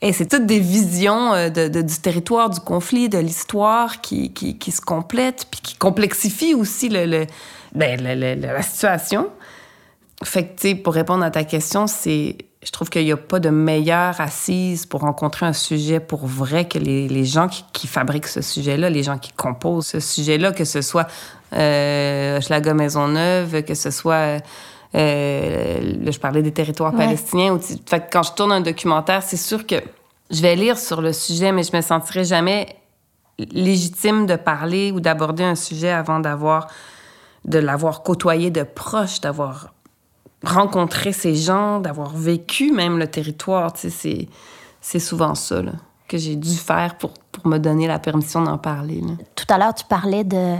Et 0.00 0.12
c'est 0.12 0.26
toutes 0.26 0.46
des 0.46 0.58
visions 0.58 1.32
euh, 1.34 1.48
de, 1.48 1.80
du 1.80 1.96
territoire, 2.00 2.50
du 2.50 2.58
conflit, 2.58 3.08
de 3.08 3.18
l'histoire 3.18 4.00
qui, 4.00 4.32
qui, 4.32 4.58
qui, 4.58 4.72
se 4.72 4.80
complètent, 4.80 5.46
puis 5.48 5.60
qui 5.60 5.76
complexifient 5.76 6.54
aussi 6.54 6.88
le, 6.88 7.06
le, 7.06 7.26
ben, 7.72 8.02
la 8.02 8.62
situation. 8.62 9.28
Fait 10.22 10.44
que, 10.44 10.60
tu 10.60 10.68
sais, 10.68 10.74
pour 10.74 10.94
répondre 10.94 11.24
à 11.24 11.30
ta 11.30 11.44
question, 11.44 11.86
c'est. 11.86 12.36
Je 12.64 12.70
trouve 12.70 12.90
qu'il 12.90 13.04
n'y 13.04 13.10
a 13.10 13.16
pas 13.16 13.40
de 13.40 13.50
meilleure 13.50 14.20
assise 14.20 14.86
pour 14.86 15.00
rencontrer 15.00 15.46
un 15.46 15.52
sujet 15.52 15.98
pour 15.98 16.26
vrai 16.26 16.68
que 16.68 16.78
les, 16.78 17.08
les 17.08 17.24
gens 17.24 17.48
qui, 17.48 17.64
qui, 17.72 17.88
fabriquent 17.88 18.28
ce 18.28 18.40
sujet-là, 18.40 18.88
les 18.88 19.02
gens 19.02 19.18
qui 19.18 19.32
composent 19.32 19.86
ce 19.86 19.98
sujet-là, 19.98 20.52
que 20.52 20.64
ce 20.64 20.80
soit 20.80 21.08
euh, 21.54 22.40
Schlager 22.40 22.72
Maisonneuve, 22.74 23.62
que 23.64 23.74
ce 23.74 23.90
soit. 23.90 24.40
Euh, 24.94 25.80
là, 26.04 26.10
je 26.10 26.18
parlais 26.20 26.42
des 26.42 26.52
territoires 26.52 26.94
palestiniens. 26.94 27.58
fait 27.86 28.00
que 28.00 28.12
quand 28.12 28.22
je 28.22 28.32
tourne 28.32 28.52
un 28.52 28.60
documentaire, 28.60 29.22
c'est 29.22 29.36
sûr 29.36 29.66
que 29.66 29.76
je 30.30 30.40
vais 30.40 30.54
lire 30.54 30.78
sur 30.78 31.00
le 31.00 31.12
sujet, 31.12 31.50
mais 31.50 31.62
je 31.62 31.74
me 31.74 31.80
sentirai 31.80 32.24
jamais 32.24 32.76
légitime 33.38 34.26
de 34.26 34.36
parler 34.36 34.92
ou 34.92 35.00
d'aborder 35.00 35.44
un 35.44 35.54
sujet 35.54 35.90
avant 35.90 36.20
d'avoir 36.20 36.68
de 37.44 37.58
l'avoir 37.58 38.02
côtoyé 38.02 38.50
de 38.50 38.62
proche, 38.62 39.20
d'avoir 39.20 39.72
rencontrer 40.44 41.12
ces 41.12 41.34
gens, 41.34 41.80
d'avoir 41.80 42.14
vécu 42.16 42.72
même 42.72 42.98
le 42.98 43.06
territoire. 43.06 43.72
C'est, 43.76 44.28
c'est 44.80 44.98
souvent 44.98 45.34
ça 45.34 45.62
que 46.08 46.18
j'ai 46.18 46.36
dû 46.36 46.54
faire 46.54 46.98
pour, 46.98 47.12
pour 47.30 47.46
me 47.46 47.58
donner 47.58 47.86
la 47.86 47.98
permission 47.98 48.42
d'en 48.42 48.58
parler. 48.58 49.02
Tout 49.34 49.46
à 49.48 49.58
l'heure, 49.58 49.74
tu 49.74 49.84
parlais 49.84 50.24
de, 50.24 50.56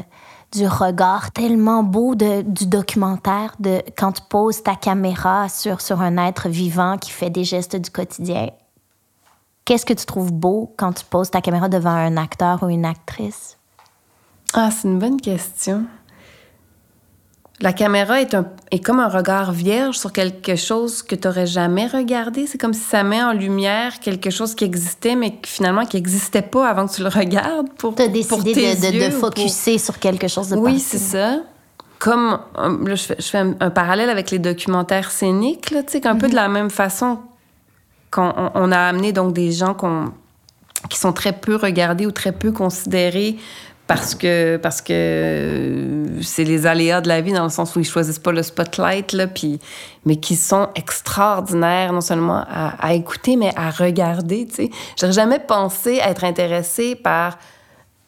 du 0.53 0.67
regard 0.67 1.31
tellement 1.33 1.83
beau 1.83 2.15
de, 2.15 2.43
du 2.43 2.67
documentaire, 2.67 3.55
de 3.59 3.83
quand 3.97 4.13
tu 4.13 4.23
poses 4.29 4.63
ta 4.63 4.77
caméra 4.77 5.49
sur, 5.49 5.81
sur 5.81 6.01
un 6.01 6.17
être 6.17 6.49
vivant 6.49 6.97
qui 6.99 7.11
fait 7.11 7.31
des 7.31 7.45
gestes 7.45 7.77
du 7.77 7.91
quotidien. 7.91 8.51
Qu'est-ce 9.65 9.87
que 9.87 9.95
tu 9.95 10.07
trouves 10.07 10.33
beau 10.33 10.75
quand 10.77 10.93
tu 10.93 11.05
poses 11.05 11.31
ta 11.31 11.41
caméra 11.41 11.69
devant 11.69 11.91
un 11.91 12.17
acteur 12.17 12.63
ou 12.63 12.69
une 12.69 12.85
actrice? 12.85 13.59
Ah, 14.55 14.71
c'est 14.71 14.89
une 14.89 14.99
bonne 14.99 15.21
question. 15.21 15.85
La 17.63 17.73
caméra 17.73 18.21
est, 18.21 18.35
un, 18.35 18.45
est 18.73 18.81
comme 18.81 18.99
un 18.99 19.09
regard 19.09 19.53
vierge 19.53 19.97
sur 19.97 20.13
quelque 20.13 20.57
chose 20.57 21.01
que 21.01 21.15
tu 21.15 21.29
n'aurais 21.29 21.47
jamais 21.47 21.87
regardé. 21.87 22.49
C'est 22.49 22.59
comme 22.59 22.73
si 22.73 22.81
ça 22.81 23.05
met 23.05 23.23
en 23.23 23.33
lumière 23.33 24.01
quelque 24.01 24.31
chose 24.31 24.57
qui 24.57 24.65
existait, 24.65 25.15
mais 25.15 25.39
finalement 25.47 25.87
qui 25.87 25.97
n'existait 25.97 26.43
pas 26.43 26.69
avant 26.69 26.89
que 26.89 26.95
tu 26.95 27.03
le 27.03 27.09
regardes. 27.09 27.73
Pour, 27.79 27.95
tu 27.95 28.03
as 28.03 28.09
décidé 28.09 28.53
de, 28.53 29.07
de, 29.07 29.11
focuser 29.11 29.79
sur 29.79 30.01
quelque 30.01 30.27
chose 30.27 30.49
de 30.49 30.57
Oui, 30.57 30.81
c'est 30.81 30.99
ça. 30.99 31.37
Comme, 32.01 32.41
euh, 32.59 32.85
là, 32.85 32.97
je 32.97 33.03
fais, 33.05 33.17
je 33.21 33.29
fais 33.29 33.39
un, 33.39 33.71
parallèle 33.71 34.11
avec 34.11 34.33
les 34.33 34.41
documentaires 34.41 35.13
scéniques, 35.13 35.71
là, 35.71 35.85
tu 35.85 35.93
sais, 35.93 36.07
un 36.09 36.17
peu 36.17 36.27
de 36.27 36.33
mhm. 36.33 36.37
la 36.37 36.49
même 36.49 36.71
façon 36.71 37.21
qu'on 38.11 38.33
on 38.55 38.73
a 38.73 38.79
amené 38.79 39.13
donc 39.13 39.35
des 39.35 39.53
gens 39.53 39.77
qui 40.91 40.99
sont 40.99 41.13
très 41.13 41.33
peu 41.33 41.55
regardés 41.55 42.07
ou 42.07 42.11
très 42.11 42.33
peu 42.33 42.51
considérés 42.51 43.37
parce 43.95 44.15
que 44.15 44.57
parce 44.57 44.81
que 44.81 46.07
c'est 46.23 46.45
les 46.45 46.67
aléas 46.67 47.03
de 47.03 47.09
la 47.09 47.21
vie 47.21 47.33
dans 47.33 47.43
le 47.43 47.51
sens 47.51 47.77
où 47.77 47.81
ils 47.81 47.85
choisissent 47.85 48.19
pas 48.19 48.33
le 48.33 48.43
spotlight 48.43 49.13
là 49.13 49.27
puis 49.27 49.61
mais 50.07 50.17
qui 50.17 50.35
sont 50.35 50.69
extraordinaires 50.75 51.93
non 51.93 52.01
seulement 52.01 52.43
à, 52.49 52.95
écouter 52.95 53.37
mais 53.37 53.53
à 53.55 53.69
regarder 53.71 54.47
tu 54.47 54.55
sais 54.55 54.71
j'aurais 54.99 55.13
jamais 55.13 55.41
pensé 55.41 56.01
être 56.03 56.25
intéressée 56.25 56.95
par 56.95 57.39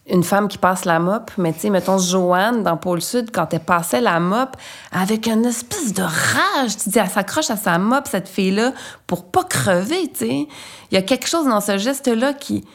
une 0.06 0.22
femme 0.22 0.48
qui 0.48 0.58
passe 0.58 0.84
la 0.84 0.98
mop, 0.98 1.30
mais 1.38 1.54
tu 1.54 1.60
sais, 1.60 1.70
mettons 1.70 1.96
Joanne 1.96 2.62
dans 2.62 2.76
Pôle 2.76 3.00
Sud, 3.00 3.30
quand 3.32 3.54
elle 3.54 3.60
passait 3.60 4.02
la 4.02 4.20
mop, 4.20 4.54
avec 4.92 5.26
une 5.26 5.46
espèce 5.46 5.94
de 5.94 6.02
rage, 6.02 6.76
tu 6.76 6.90
dis, 6.90 6.98
elle 6.98 7.08
s'accroche 7.08 7.48
à 7.48 7.56
sa 7.56 7.78
mop, 7.78 8.06
cette 8.10 8.28
fille-là, 8.28 8.74
pour 9.06 9.24
pas 9.24 9.44
crever, 9.44 10.10
tu 10.12 10.26
sais. 10.26 10.48
Il 10.90 10.94
y 10.94 10.98
a 10.98 11.00
quelque 11.02 11.26
chose 11.26 11.46
dans 11.46 11.62
ce 11.62 11.78
geste-là 11.78 12.34
qui, 12.34 12.66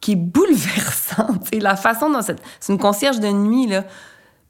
qui 0.00 0.12
est 0.12 0.16
bouleversante. 0.16 1.48
La 1.52 1.76
façon 1.76 2.10
dont 2.10 2.20
c'est 2.22 2.72
une 2.72 2.78
concierge 2.78 3.20
de 3.20 3.28
nuit 3.28 3.66
là. 3.66 3.84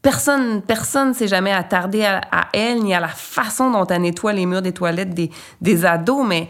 Personne, 0.02 0.62
personne 0.62 1.12
s'est 1.12 1.28
jamais 1.28 1.52
attardé 1.52 2.04
à, 2.04 2.49
elle 2.54 2.83
ni 2.83 2.95
à 2.95 3.00
la 3.00 3.09
façon 3.09 3.71
dont 3.71 3.87
elle 3.87 4.00
nettoie 4.00 4.33
les 4.33 4.47
murs 4.47 4.62
des 4.62 4.73
toilettes 4.73 5.12
des, 5.12 5.30
des 5.61 5.85
ados, 5.85 6.26
mais 6.26 6.49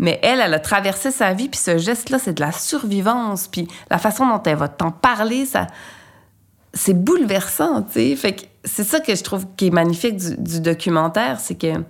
mais 0.00 0.20
elle, 0.22 0.40
elle 0.40 0.54
a 0.54 0.60
traversé 0.60 1.10
sa 1.10 1.32
vie, 1.32 1.48
puis 1.48 1.58
ce 1.58 1.76
geste-là, 1.76 2.20
c'est 2.20 2.34
de 2.34 2.40
la 2.40 2.52
survivance, 2.52 3.48
puis 3.48 3.66
la 3.90 3.98
façon 3.98 4.26
dont 4.26 4.40
elle 4.44 4.54
va 4.54 4.68
t'en 4.68 4.92
parler, 4.92 5.44
ça, 5.44 5.66
c'est 6.72 6.94
bouleversant, 6.94 7.84
c'est 7.92 8.16
ça 8.84 9.00
que 9.00 9.14
je 9.16 9.22
trouve 9.24 9.46
qui 9.56 9.66
est 9.66 9.70
magnifique 9.70 10.16
du, 10.16 10.36
du 10.36 10.60
documentaire, 10.60 11.40
c'est 11.40 11.56
que 11.56 11.82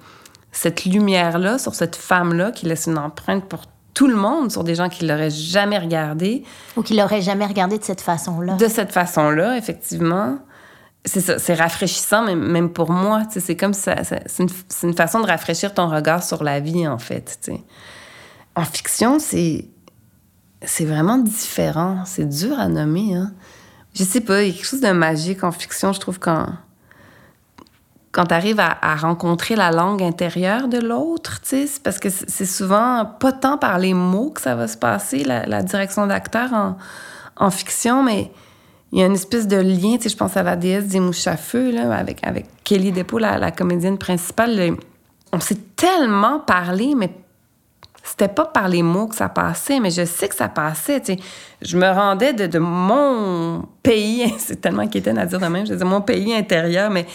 cette 0.52 0.86
lumière-là 0.86 1.58
sur 1.58 1.74
cette 1.74 1.96
femme-là 1.96 2.50
qui 2.50 2.64
laisse 2.64 2.86
une 2.86 2.96
empreinte 2.96 3.44
pour 3.44 3.64
tout 3.98 4.06
le 4.06 4.14
monde 4.14 4.52
sur 4.52 4.62
des 4.62 4.76
gens 4.76 4.88
qui 4.88 5.04
l'auraient 5.04 5.28
jamais 5.28 5.76
regardé. 5.76 6.44
Ou 6.76 6.82
qui 6.82 6.94
l'auraient 6.94 7.20
jamais 7.20 7.44
regardé 7.44 7.78
de 7.78 7.82
cette 7.82 8.00
façon-là. 8.00 8.54
De 8.54 8.68
cette 8.68 8.92
façon-là, 8.92 9.58
effectivement. 9.58 10.38
C'est 11.04 11.20
ça, 11.20 11.40
c'est 11.40 11.54
rafraîchissant, 11.54 12.24
même, 12.24 12.38
même 12.38 12.70
pour 12.70 12.92
moi. 12.92 13.24
C'est 13.28 13.56
comme 13.56 13.74
ça, 13.74 13.96
c'est 14.04 14.38
une, 14.38 14.50
une, 14.84 14.94
façon 14.94 15.18
de 15.18 15.26
rafraîchir 15.26 15.74
ton 15.74 15.88
regard 15.88 16.22
sur 16.22 16.44
la 16.44 16.60
vie, 16.60 16.86
en 16.86 16.98
fait. 16.98 17.38
T'sais. 17.40 17.60
En 18.54 18.62
fiction, 18.62 19.18
c'est 19.18 19.66
c'est 20.62 20.84
vraiment 20.84 21.18
différent. 21.18 22.04
C'est 22.04 22.28
dur 22.28 22.56
à 22.56 22.68
nommer. 22.68 23.16
Hein. 23.16 23.32
Je 23.94 24.04
sais 24.04 24.20
pas, 24.20 24.44
il 24.44 24.50
y 24.50 24.50
a 24.52 24.54
quelque 24.54 24.64
chose 24.64 24.80
de 24.80 24.92
magique 24.92 25.42
en 25.42 25.50
fiction, 25.50 25.92
je 25.92 25.98
trouve, 25.98 26.20
quand 26.20 26.46
quand 28.18 28.26
tu 28.26 28.34
arrives 28.34 28.58
à, 28.58 28.96
rencontrer 28.96 29.54
la 29.54 29.70
langue 29.70 30.02
intérieure 30.02 30.66
de 30.66 30.78
l'autre, 30.78 31.40
parce 31.84 32.00
que 32.00 32.08
c'est 32.10 32.46
souvent 32.46 33.04
pas 33.04 33.30
tant 33.30 33.58
par 33.58 33.78
les 33.78 33.94
mots 33.94 34.30
que 34.30 34.40
ça 34.40 34.56
va 34.56 34.66
se 34.66 34.76
passer, 34.76 35.22
la, 35.22 35.62
direction 35.62 36.04
d'acteur 36.04 36.50
en, 37.36 37.50
fiction, 37.52 38.02
mais 38.02 38.32
il 38.90 38.98
y 38.98 39.04
a 39.04 39.06
une 39.06 39.14
espèce 39.14 39.46
de 39.46 39.58
lien, 39.58 39.98
je 40.04 40.16
pense 40.16 40.36
à 40.36 40.42
la 40.42 40.56
déesse 40.56 40.88
des 40.88 40.98
mouches 40.98 41.28
à 41.28 41.36
feu, 41.36 41.72
avec, 41.78 42.20
Kelly 42.64 42.90
Depot, 42.90 43.18
la, 43.20 43.52
comédienne 43.52 43.98
principale. 43.98 44.74
on 45.32 45.38
s'est 45.38 45.60
tellement 45.76 46.40
parlé, 46.40 46.96
mais 46.96 47.12
c'était 48.02 48.26
pas 48.26 48.46
par 48.46 48.66
les 48.66 48.82
mots 48.82 49.06
que 49.06 49.14
ça 49.14 49.28
passait, 49.28 49.78
mais 49.78 49.92
je 49.92 50.04
sais 50.04 50.28
que 50.28 50.34
ça 50.34 50.48
passait. 50.48 50.98
Tu 50.98 51.14
sais. 51.14 51.18
Je 51.62 51.76
me 51.76 51.88
rendais 51.88 52.32
de, 52.32 52.58
mon 52.58 53.62
pays, 53.84 54.34
c'est 54.38 54.60
tellement 54.60 54.88
quétaine 54.88 55.18
à 55.18 55.26
dire 55.26 55.38
de 55.38 55.46
même, 55.46 55.64
je 55.64 55.74
disais 55.74 55.84
mon 55.84 56.00
pays 56.00 56.34
intérieur, 56.34 56.90
mais 56.90 57.06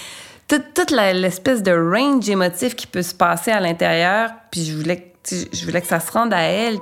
toute, 0.48 0.92
l'espèce 0.92 1.64
de 1.64 1.72
range 1.72 2.30
émotif 2.30 2.76
qui 2.76 2.86
peut 2.88 3.02
se 3.02 3.14
passer 3.14 3.52
à 3.52 3.60
l'intérieur, 3.60 4.32
puis 4.52 4.64
je 4.66 4.74
voulais, 4.76 5.14
je 5.30 5.66
voulais 5.66 5.82
que 5.82 5.88
ça 5.88 6.00
se 6.00 6.10
rende 6.12 6.34
à 6.34 6.42
elle. 6.42 6.78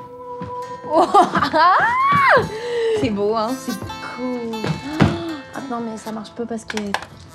c'est 3.02 3.10
beau, 3.10 3.36
hein? 3.36 3.50
C'est 3.58 3.72
cool. 3.72 4.60
Ah 5.56 5.62
non, 5.70 5.82
mais 5.82 5.98
ça 5.98 6.12
marche 6.12 6.32
pas 6.32 6.46
parce 6.46 6.66
que 6.66 6.78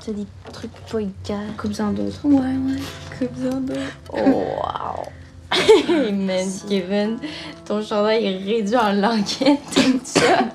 tu 0.05 0.11
as 0.11 0.13
des 0.13 0.27
trucs 0.53 0.71
pas 0.91 1.01
égales. 1.01 1.55
Coupe-en 1.57 1.93
d'autres. 1.93 2.21
Ouais, 2.25 2.39
ouais. 2.39 2.83
Coupe-en 3.19 3.61
d'autres. 3.61 3.81
Oh, 4.13 4.19
wow! 4.19 5.07
hey 5.89 6.13
man, 6.13 6.47
Kevin, 6.69 7.19
ton 7.65 7.81
chandail 7.83 8.27
est 8.27 8.45
réduit 8.45 8.77
en 8.77 8.93
languette, 8.93 9.61
tout 9.75 10.01
ça? 10.05 10.51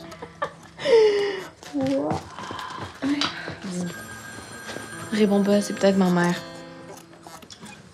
Réponds 5.22 5.44
pas, 5.44 5.62
c'est 5.62 5.74
peut-être 5.74 5.98
ma 5.98 6.10
mère. 6.10 6.34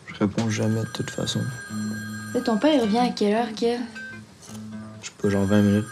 Je 0.07 0.13
réponds 0.19 0.49
jamais 0.49 0.79
de 0.79 0.87
toute 0.93 1.09
façon. 1.09 1.41
Et 2.33 2.39
ton 2.39 2.57
père, 2.57 2.73
il 2.73 2.79
revient 2.79 2.99
à 2.99 3.09
quelle 3.09 3.33
heure, 3.35 3.53
Kev? 3.53 3.81
Je 5.01 5.07
sais 5.07 5.13
pas, 5.21 5.27
genre 5.27 5.43
20 5.43 5.61
minutes, 5.61 5.85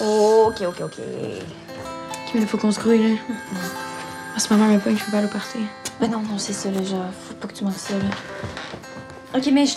Oh, 0.00 0.46
ok, 0.48 0.62
ok, 0.66 0.80
ok. 0.80 0.92
Ok, 0.98 2.30
mais 2.32 2.40
il 2.40 2.46
faut 2.46 2.56
qu'on 2.56 2.72
se 2.72 2.80
grouille, 2.80 3.02
là. 3.16 3.18
Ah, 4.34 4.38
ce 4.38 4.50
moment, 4.50 4.66
mais 4.66 4.78
pas, 4.78 4.88
je 4.88 5.04
peux 5.04 5.12
pas 5.12 5.20
le 5.20 5.28
partir. 5.28 5.60
Mais 6.00 6.08
non, 6.08 6.20
non, 6.20 6.38
c'est 6.38 6.54
ça, 6.54 6.70
là, 6.70 6.82
genre, 6.82 7.04
faut 7.28 7.34
pas 7.34 7.48
que 7.48 7.52
tu 7.52 7.64
manques 7.64 7.74
ça, 7.76 7.92
là. 7.92 9.36
Ok, 9.38 9.46
mais 9.52 9.66
je, 9.66 9.74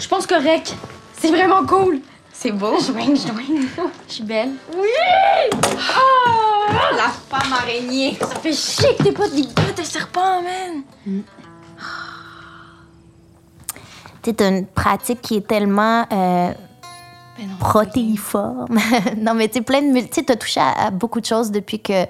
je 0.00 0.08
pense 0.08 0.26
correct. 0.26 0.74
C'est 1.16 1.30
vraiment 1.30 1.64
cool. 1.64 2.00
C'est 2.32 2.50
beau. 2.50 2.74
Je 2.80 2.86
Je 2.92 4.12
suis 4.12 4.24
belle. 4.24 4.50
Oui! 4.76 5.60
Ah! 5.78 6.43
La 6.68 7.08
femme 7.08 7.52
araignée. 7.52 8.16
Ça 8.20 8.26
fait 8.40 8.52
chier 8.52 8.96
que 8.96 9.02
t'es 9.02 9.12
pas 9.12 9.28
des 9.28 9.42
gouttes 9.42 9.76
de 9.76 9.82
serpent, 9.82 10.42
man. 10.42 10.82
Mm. 11.06 11.20
T'as 14.22 14.48
une 14.48 14.66
pratique 14.66 15.20
qui 15.20 15.36
est 15.36 15.46
tellement 15.46 16.06
euh, 16.10 16.52
ben 17.38 17.48
protéiforme. 17.60 18.78
non, 19.18 19.34
mais 19.34 19.48
tu 19.48 19.62
plein 19.62 19.82
de... 19.82 20.00
Tu 20.00 20.24
as 20.26 20.36
touché 20.36 20.60
à, 20.60 20.86
à, 20.86 20.90
beaucoup 20.90 21.20
de 21.20 21.26
choses 21.26 21.50
depuis 21.50 21.80
que, 21.80 22.06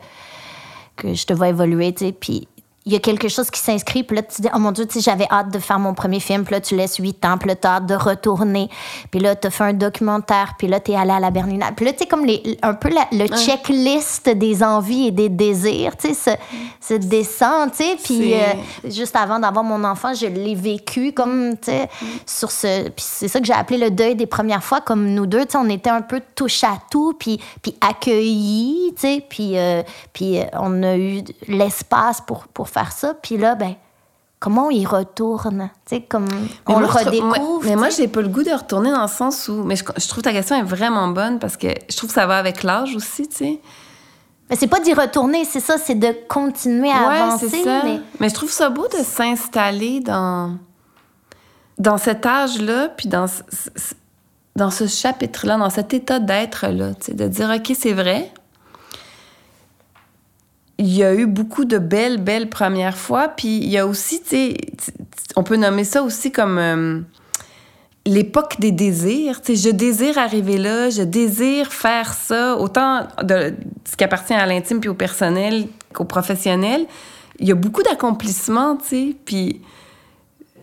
que 0.96 1.12
je 1.12 1.26
te 1.26 1.32
vois 1.32 1.48
évoluer, 1.48 1.92
tu 1.92 2.06
sais. 2.06 2.12
Puis 2.12 2.46
il 2.86 2.92
y 2.92 2.96
a 2.96 2.98
quelque 2.98 3.28
chose 3.28 3.50
qui 3.50 3.60
s'inscrit, 3.60 4.02
puis 4.02 4.16
là, 4.16 4.22
tu 4.22 4.42
dis, 4.42 4.48
oh 4.54 4.58
mon 4.58 4.70
Dieu, 4.70 4.84
tu 4.86 4.94
sais, 4.94 5.00
j'avais 5.00 5.26
hâte 5.30 5.50
de 5.50 5.58
faire 5.58 5.78
mon 5.78 5.94
premier 5.94 6.20
film, 6.20 6.44
puis 6.44 6.52
là, 6.52 6.60
tu 6.60 6.76
laisses 6.76 6.96
huit 6.96 7.24
ans, 7.24 7.38
puis 7.38 7.48
là, 7.48 7.54
as 7.62 7.66
hâte 7.66 7.86
de 7.86 7.94
retourner, 7.94 8.68
puis 9.10 9.20
là, 9.20 9.34
tu 9.34 9.46
as 9.46 9.50
fait 9.50 9.64
un 9.64 9.72
documentaire, 9.72 10.54
puis 10.58 10.68
là, 10.68 10.80
tu 10.80 10.92
es 10.92 10.96
allé 10.96 11.12
à 11.12 11.18
la 11.20 11.30
Berlinale. 11.30 11.74
Puis 11.74 11.86
là, 11.86 11.92
tu 11.92 12.00
sais, 12.00 12.06
comme 12.06 12.26
les, 12.26 12.58
un 12.60 12.74
peu 12.74 12.90
le 12.90 13.26
checklist 13.28 14.28
des 14.28 14.62
envies 14.62 15.06
et 15.06 15.10
des 15.12 15.30
désirs, 15.30 15.96
tu 15.96 16.14
sais, 16.14 16.38
se, 16.78 16.94
descend, 16.94 17.70
tu 17.70 17.78
sais, 17.78 17.96
puis 18.02 18.34
euh, 18.34 18.38
juste 18.84 19.16
avant 19.16 19.38
d'avoir 19.38 19.64
mon 19.64 19.82
enfant, 19.82 20.12
je 20.12 20.26
l'ai 20.26 20.54
vécu 20.54 21.12
comme, 21.12 21.56
tu 21.56 21.70
sais, 21.70 21.88
sur 22.26 22.50
ce... 22.50 22.90
Puis 22.90 23.04
c'est 23.06 23.28
ça 23.28 23.40
que 23.40 23.46
j'ai 23.46 23.54
appelé 23.54 23.78
le 23.78 23.90
deuil 23.90 24.14
des 24.14 24.26
premières 24.26 24.62
fois, 24.62 24.82
comme 24.82 25.08
nous 25.08 25.24
deux, 25.24 25.46
tu 25.46 25.52
sais, 25.52 25.58
on 25.58 25.70
était 25.70 25.88
un 25.88 26.02
peu 26.02 26.20
touche 26.34 26.62
à 26.64 26.76
tout, 26.90 27.14
puis, 27.18 27.40
puis 27.62 27.74
accueillis, 27.80 28.92
tu 28.94 29.00
sais, 29.00 29.26
puis, 29.26 29.56
euh, 29.56 29.82
puis 30.12 30.38
euh, 30.38 30.44
on 30.52 30.82
a 30.82 30.98
eu 30.98 31.22
l'espace 31.48 32.20
pour, 32.20 32.46
pour 32.48 32.68
faire 32.74 32.92
ça. 32.92 33.14
Puis 33.14 33.36
là, 33.36 33.54
ben, 33.54 33.74
comment 34.40 34.66
on 34.66 34.70
y 34.70 34.84
retourne? 34.84 35.70
Tu 35.86 35.96
sais, 35.96 36.02
comme 36.02 36.26
on 36.66 36.78
le 36.78 36.86
redécouvre. 36.86 37.64
mais 37.64 37.76
moi, 37.76 37.88
j'ai 37.90 38.08
pas 38.08 38.20
le 38.20 38.28
goût 38.28 38.42
de 38.42 38.50
retourner 38.50 38.90
dans 38.90 39.02
le 39.02 39.08
sens 39.08 39.48
où. 39.48 39.64
Mais 39.64 39.76
je, 39.76 40.08
trouve 40.08 40.22
ta 40.22 40.32
question 40.32 40.56
est 40.56 40.62
vraiment 40.62 41.08
bonne 41.08 41.38
parce 41.38 41.56
que 41.56 41.68
je 41.88 41.96
trouve 41.96 42.08
que 42.10 42.14
ça 42.14 42.26
va 42.26 42.36
avec 42.36 42.62
l'âge 42.62 42.94
aussi, 42.94 43.28
tu 43.28 43.36
sais. 43.36 43.60
Mais 44.50 44.56
c'est 44.56 44.66
pas 44.66 44.80
d'y 44.80 44.92
retourner, 44.92 45.46
c'est 45.46 45.60
ça, 45.60 45.78
c'est 45.78 45.94
de 45.94 46.14
continuer 46.28 46.90
à 46.90 47.08
avancer. 47.08 47.64
Ça. 47.64 47.82
Mais... 48.20 48.28
je 48.28 48.34
trouve 48.34 48.50
ça 48.50 48.68
beau 48.68 48.86
de 48.88 49.02
s'installer 49.02 50.00
dans, 50.00 50.58
dans 51.78 51.96
cet 51.96 52.26
âge-là, 52.26 52.90
puis 52.90 53.08
dans, 53.08 53.24
dans 54.54 54.70
ce 54.70 54.86
chapitre-là, 54.86 55.56
dans 55.56 55.70
cet 55.70 55.94
état 55.94 56.18
d'être-là, 56.18 56.92
tu 56.94 57.06
sais, 57.06 57.14
de 57.14 57.26
dire, 57.26 57.50
OK, 57.56 57.74
c'est 57.74 57.94
vrai, 57.94 58.30
il 60.78 60.94
y 60.94 61.04
a 61.04 61.14
eu 61.14 61.26
beaucoup 61.26 61.64
de 61.64 61.78
belles, 61.78 62.18
belles 62.18 62.48
premières 62.48 62.96
fois. 62.96 63.28
Puis 63.28 63.58
il 63.58 63.68
y 63.68 63.78
a 63.78 63.86
aussi, 63.86 64.20
tu 64.20 64.28
sais, 64.28 64.56
on 65.36 65.42
peut 65.42 65.56
nommer 65.56 65.84
ça 65.84 66.02
aussi 66.02 66.32
comme 66.32 66.58
euh, 66.58 67.00
l'époque 68.06 68.56
des 68.58 68.72
désirs. 68.72 69.40
Tu 69.40 69.56
sais, 69.56 69.68
je 69.68 69.74
désire 69.74 70.18
arriver 70.18 70.58
là, 70.58 70.90
je 70.90 71.02
désire 71.02 71.72
faire 71.72 72.12
ça, 72.12 72.56
autant 72.56 73.06
de 73.22 73.54
ce 73.84 73.96
qui 73.96 74.04
appartient 74.04 74.34
à 74.34 74.46
l'intime 74.46 74.80
puis 74.80 74.88
au 74.88 74.94
personnel 74.94 75.68
qu'au 75.92 76.04
professionnel, 76.04 76.86
il 77.38 77.48
y 77.48 77.52
a 77.52 77.56
beaucoup 77.56 77.82
d'accomplissements, 77.82 78.76
tu 78.76 78.88
sais, 78.88 79.16
puis 79.24 79.60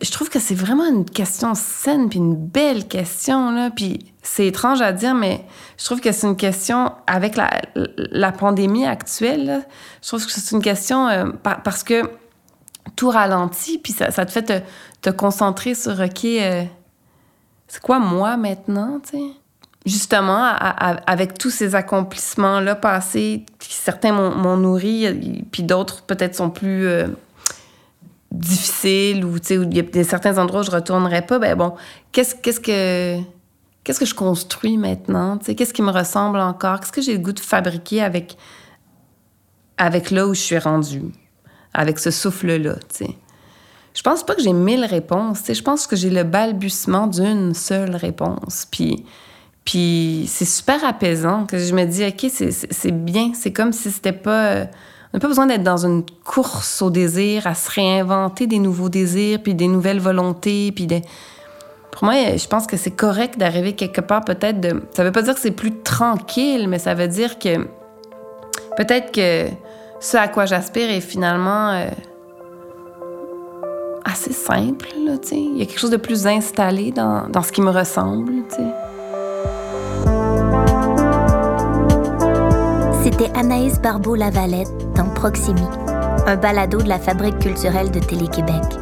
je 0.01 0.11
trouve 0.11 0.29
que 0.29 0.39
c'est 0.39 0.55
vraiment 0.55 0.85
une 0.87 1.05
question 1.05 1.53
saine 1.53 2.09
puis 2.09 2.19
une 2.19 2.35
belle 2.35 2.87
question 2.87 3.51
là 3.51 3.69
puis 3.69 4.10
c'est 4.21 4.47
étrange 4.47 4.81
à 4.81 4.91
dire 4.91 5.15
mais 5.15 5.43
je 5.77 5.85
trouve 5.85 5.99
que 5.99 6.11
c'est 6.11 6.27
une 6.27 6.35
question 6.35 6.91
avec 7.07 7.35
la, 7.35 7.49
la 7.75 8.31
pandémie 8.31 8.85
actuelle 8.85 9.65
je 10.01 10.07
trouve 10.07 10.25
que 10.25 10.31
c'est 10.31 10.55
une 10.55 10.61
question 10.61 11.07
euh, 11.07 11.25
parce 11.41 11.83
que 11.83 12.09
tout 12.95 13.09
ralentit 13.09 13.79
puis 13.79 13.93
ça, 13.93 14.11
ça 14.11 14.25
te 14.25 14.31
fait 14.31 14.43
te, 14.43 14.61
te, 15.01 15.09
concentrer 15.09 15.73
sur 15.73 15.99
ok 15.99 16.25
euh, 16.25 16.63
c'est 17.67 17.81
quoi 17.81 17.99
moi 17.99 18.37
maintenant 18.37 18.99
tu 19.03 19.17
sais? 19.17 19.23
Justement 19.83 20.43
avec 21.07 21.39
tous 21.39 21.49
ces 21.49 21.73
accomplissements 21.73 22.59
là 22.59 22.75
passés 22.75 23.47
certains 23.59 24.11
m'ont 24.11 24.55
nourri 24.55 25.43
puis 25.51 25.63
d'autres 25.63 26.03
peut-être 26.03 26.35
sont 26.35 26.51
plus 26.51 26.85
euh, 26.85 27.07
difficile 28.31 29.25
ou 29.25 29.39
tu 29.39 29.47
sais 29.47 29.55
il 29.55 29.75
y 29.75 29.99
a 29.99 30.03
certains 30.03 30.37
endroits 30.37 30.59
où 30.59 30.63
je 30.63 30.69
retournerai 30.69 31.23
pas 31.23 31.39
ben 31.39 31.55
bon 31.55 31.73
qu'est-ce 32.11 32.59
que 32.59 33.19
qu'est-ce 33.83 33.99
que 33.99 34.05
je 34.05 34.15
construis 34.15 34.77
maintenant 34.77 35.37
qu'est-ce 35.37 35.73
qui 35.73 35.81
me 35.81 35.91
ressemble 35.91 36.39
encore 36.39 36.79
qu'est-ce 36.79 36.91
que 36.91 37.01
j'ai 37.01 37.13
le 37.13 37.19
goût 37.19 37.33
de 37.33 37.39
fabriquer 37.39 38.01
avec 38.01 38.37
avec 39.77 40.11
là 40.11 40.27
où 40.27 40.33
je 40.33 40.39
suis 40.39 40.57
rendue 40.57 41.11
avec 41.73 41.99
ce 41.99 42.11
souffle 42.11 42.55
là 42.55 42.75
tu 42.75 43.05
sais. 43.05 43.15
Je 43.93 44.01
pense 44.03 44.23
pas 44.23 44.35
que 44.35 44.41
j'ai 44.41 44.53
mille 44.53 44.85
réponses 44.85 45.43
je 45.47 45.61
pense 45.61 45.87
que 45.87 45.95
j'ai 45.95 46.09
le 46.09 46.23
balbutiement 46.23 47.07
d'une 47.07 47.53
seule 47.53 47.95
réponse 47.95 48.67
puis 48.69 49.05
puis 49.63 50.25
c'est 50.27 50.45
super 50.45 50.83
apaisant 50.83 51.45
que 51.45 51.57
je 51.59 51.73
me 51.73 51.85
dis 51.85 52.05
ok 52.05 52.31
c'est 52.31 52.91
bien 52.91 53.33
c'est 53.33 53.53
comme 53.53 53.73
si 53.73 53.91
c'était 53.91 54.11
pas 54.11 54.67
on 55.13 55.17
n'a 55.17 55.19
pas 55.19 55.27
besoin 55.27 55.45
d'être 55.45 55.63
dans 55.63 55.85
une 55.85 56.05
course 56.23 56.81
au 56.81 56.89
désir, 56.89 57.45
à 57.45 57.53
se 57.53 57.69
réinventer 57.69 58.47
des 58.47 58.59
nouveaux 58.59 58.87
désirs, 58.87 59.43
puis 59.43 59.53
des 59.53 59.67
nouvelles 59.67 59.99
volontés, 59.99 60.71
puis 60.71 60.87
des... 60.87 61.01
Pour 61.91 62.05
moi, 62.05 62.13
je 62.37 62.47
pense 62.47 62.67
que 62.67 62.77
c'est 62.77 62.91
correct 62.91 63.37
d'arriver 63.37 63.73
quelque 63.73 64.01
part 64.01 64.23
peut-être 64.23 64.59
de... 64.59 64.83
Ça 64.93 65.03
veut 65.03 65.11
pas 65.11 65.21
dire 65.21 65.35
que 65.35 65.41
c'est 65.41 65.51
plus 65.51 65.81
tranquille, 65.81 66.67
mais 66.67 66.79
ça 66.79 66.93
veut 66.93 67.07
dire 67.07 67.37
que 67.37 67.57
peut-être 68.77 69.11
que 69.11 69.47
ce 69.99 70.17
à 70.17 70.27
quoi 70.27 70.45
j'aspire 70.45 70.89
est 70.89 71.01
finalement 71.01 71.71
euh, 71.71 71.87
assez 74.05 74.33
simple, 74.33 74.87
là, 75.05 75.17
tu 75.17 75.29
sais. 75.29 75.35
Il 75.35 75.57
y 75.57 75.61
a 75.61 75.65
quelque 75.65 75.79
chose 75.79 75.91
de 75.91 75.97
plus 75.97 76.25
installé 76.27 76.91
dans, 76.91 77.27
dans 77.27 77.43
ce 77.43 77.51
qui 77.51 77.61
me 77.61 77.71
ressemble, 77.71 78.31
tu 78.49 78.55
sais. 78.55 78.71
C'était 83.03 83.31
Anaïs 83.37 83.79
Barbeau-Lavalette 83.81 84.93
dans 84.95 85.09
Proximi, 85.09 85.61
un 86.27 86.35
balado 86.35 86.81
de 86.81 86.87
la 86.89 86.99
Fabrique 86.99 87.39
culturelle 87.39 87.91
de 87.91 87.99
Télé-Québec. 87.99 88.80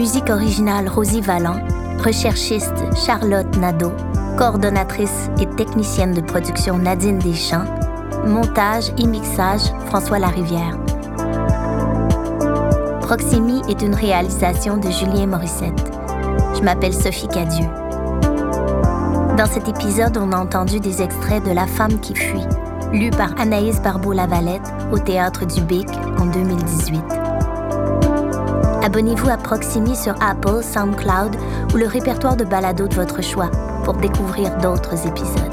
Musique 0.00 0.30
originale 0.30 0.88
Rosie 0.88 1.20
Vallant, 1.20 1.60
recherchiste 2.02 2.72
Charlotte 3.04 3.54
Nadeau, 3.58 3.92
coordonnatrice 4.38 5.28
et 5.38 5.46
technicienne 5.56 6.14
de 6.14 6.22
production 6.22 6.78
Nadine 6.78 7.18
Deschamps, 7.18 7.66
montage 8.24 8.94
et 8.96 9.06
mixage 9.06 9.60
François 9.88 10.18
Larivière. 10.18 10.78
Proximi 13.02 13.60
est 13.68 13.82
une 13.82 13.94
réalisation 13.94 14.78
de 14.78 14.88
Julien 14.88 15.26
Morissette. 15.26 15.92
Je 16.54 16.62
m'appelle 16.62 16.94
Sophie 16.94 17.28
Cadieux. 17.28 17.68
Dans 19.36 19.50
cet 19.52 19.68
épisode, 19.68 20.16
on 20.16 20.32
a 20.32 20.38
entendu 20.38 20.80
des 20.80 21.02
extraits 21.02 21.44
de 21.44 21.52
La 21.52 21.66
femme 21.66 22.00
qui 22.00 22.14
fuit, 22.14 22.46
lu 22.94 23.10
par 23.10 23.38
Anaïs 23.38 23.82
Barbeau-Lavalette 23.82 24.72
au 24.92 24.98
Théâtre 24.98 25.44
du 25.44 25.60
Bic 25.60 25.90
en 26.18 26.24
2018. 26.24 27.19
Abonnez-vous 28.82 29.28
à 29.28 29.36
Proximi 29.36 29.94
sur 29.94 30.14
Apple, 30.22 30.62
SoundCloud 30.62 31.36
ou 31.74 31.76
le 31.76 31.86
répertoire 31.86 32.36
de 32.36 32.44
balado 32.44 32.88
de 32.88 32.94
votre 32.94 33.22
choix 33.22 33.50
pour 33.84 33.94
découvrir 33.94 34.56
d'autres 34.58 35.06
épisodes. 35.06 35.49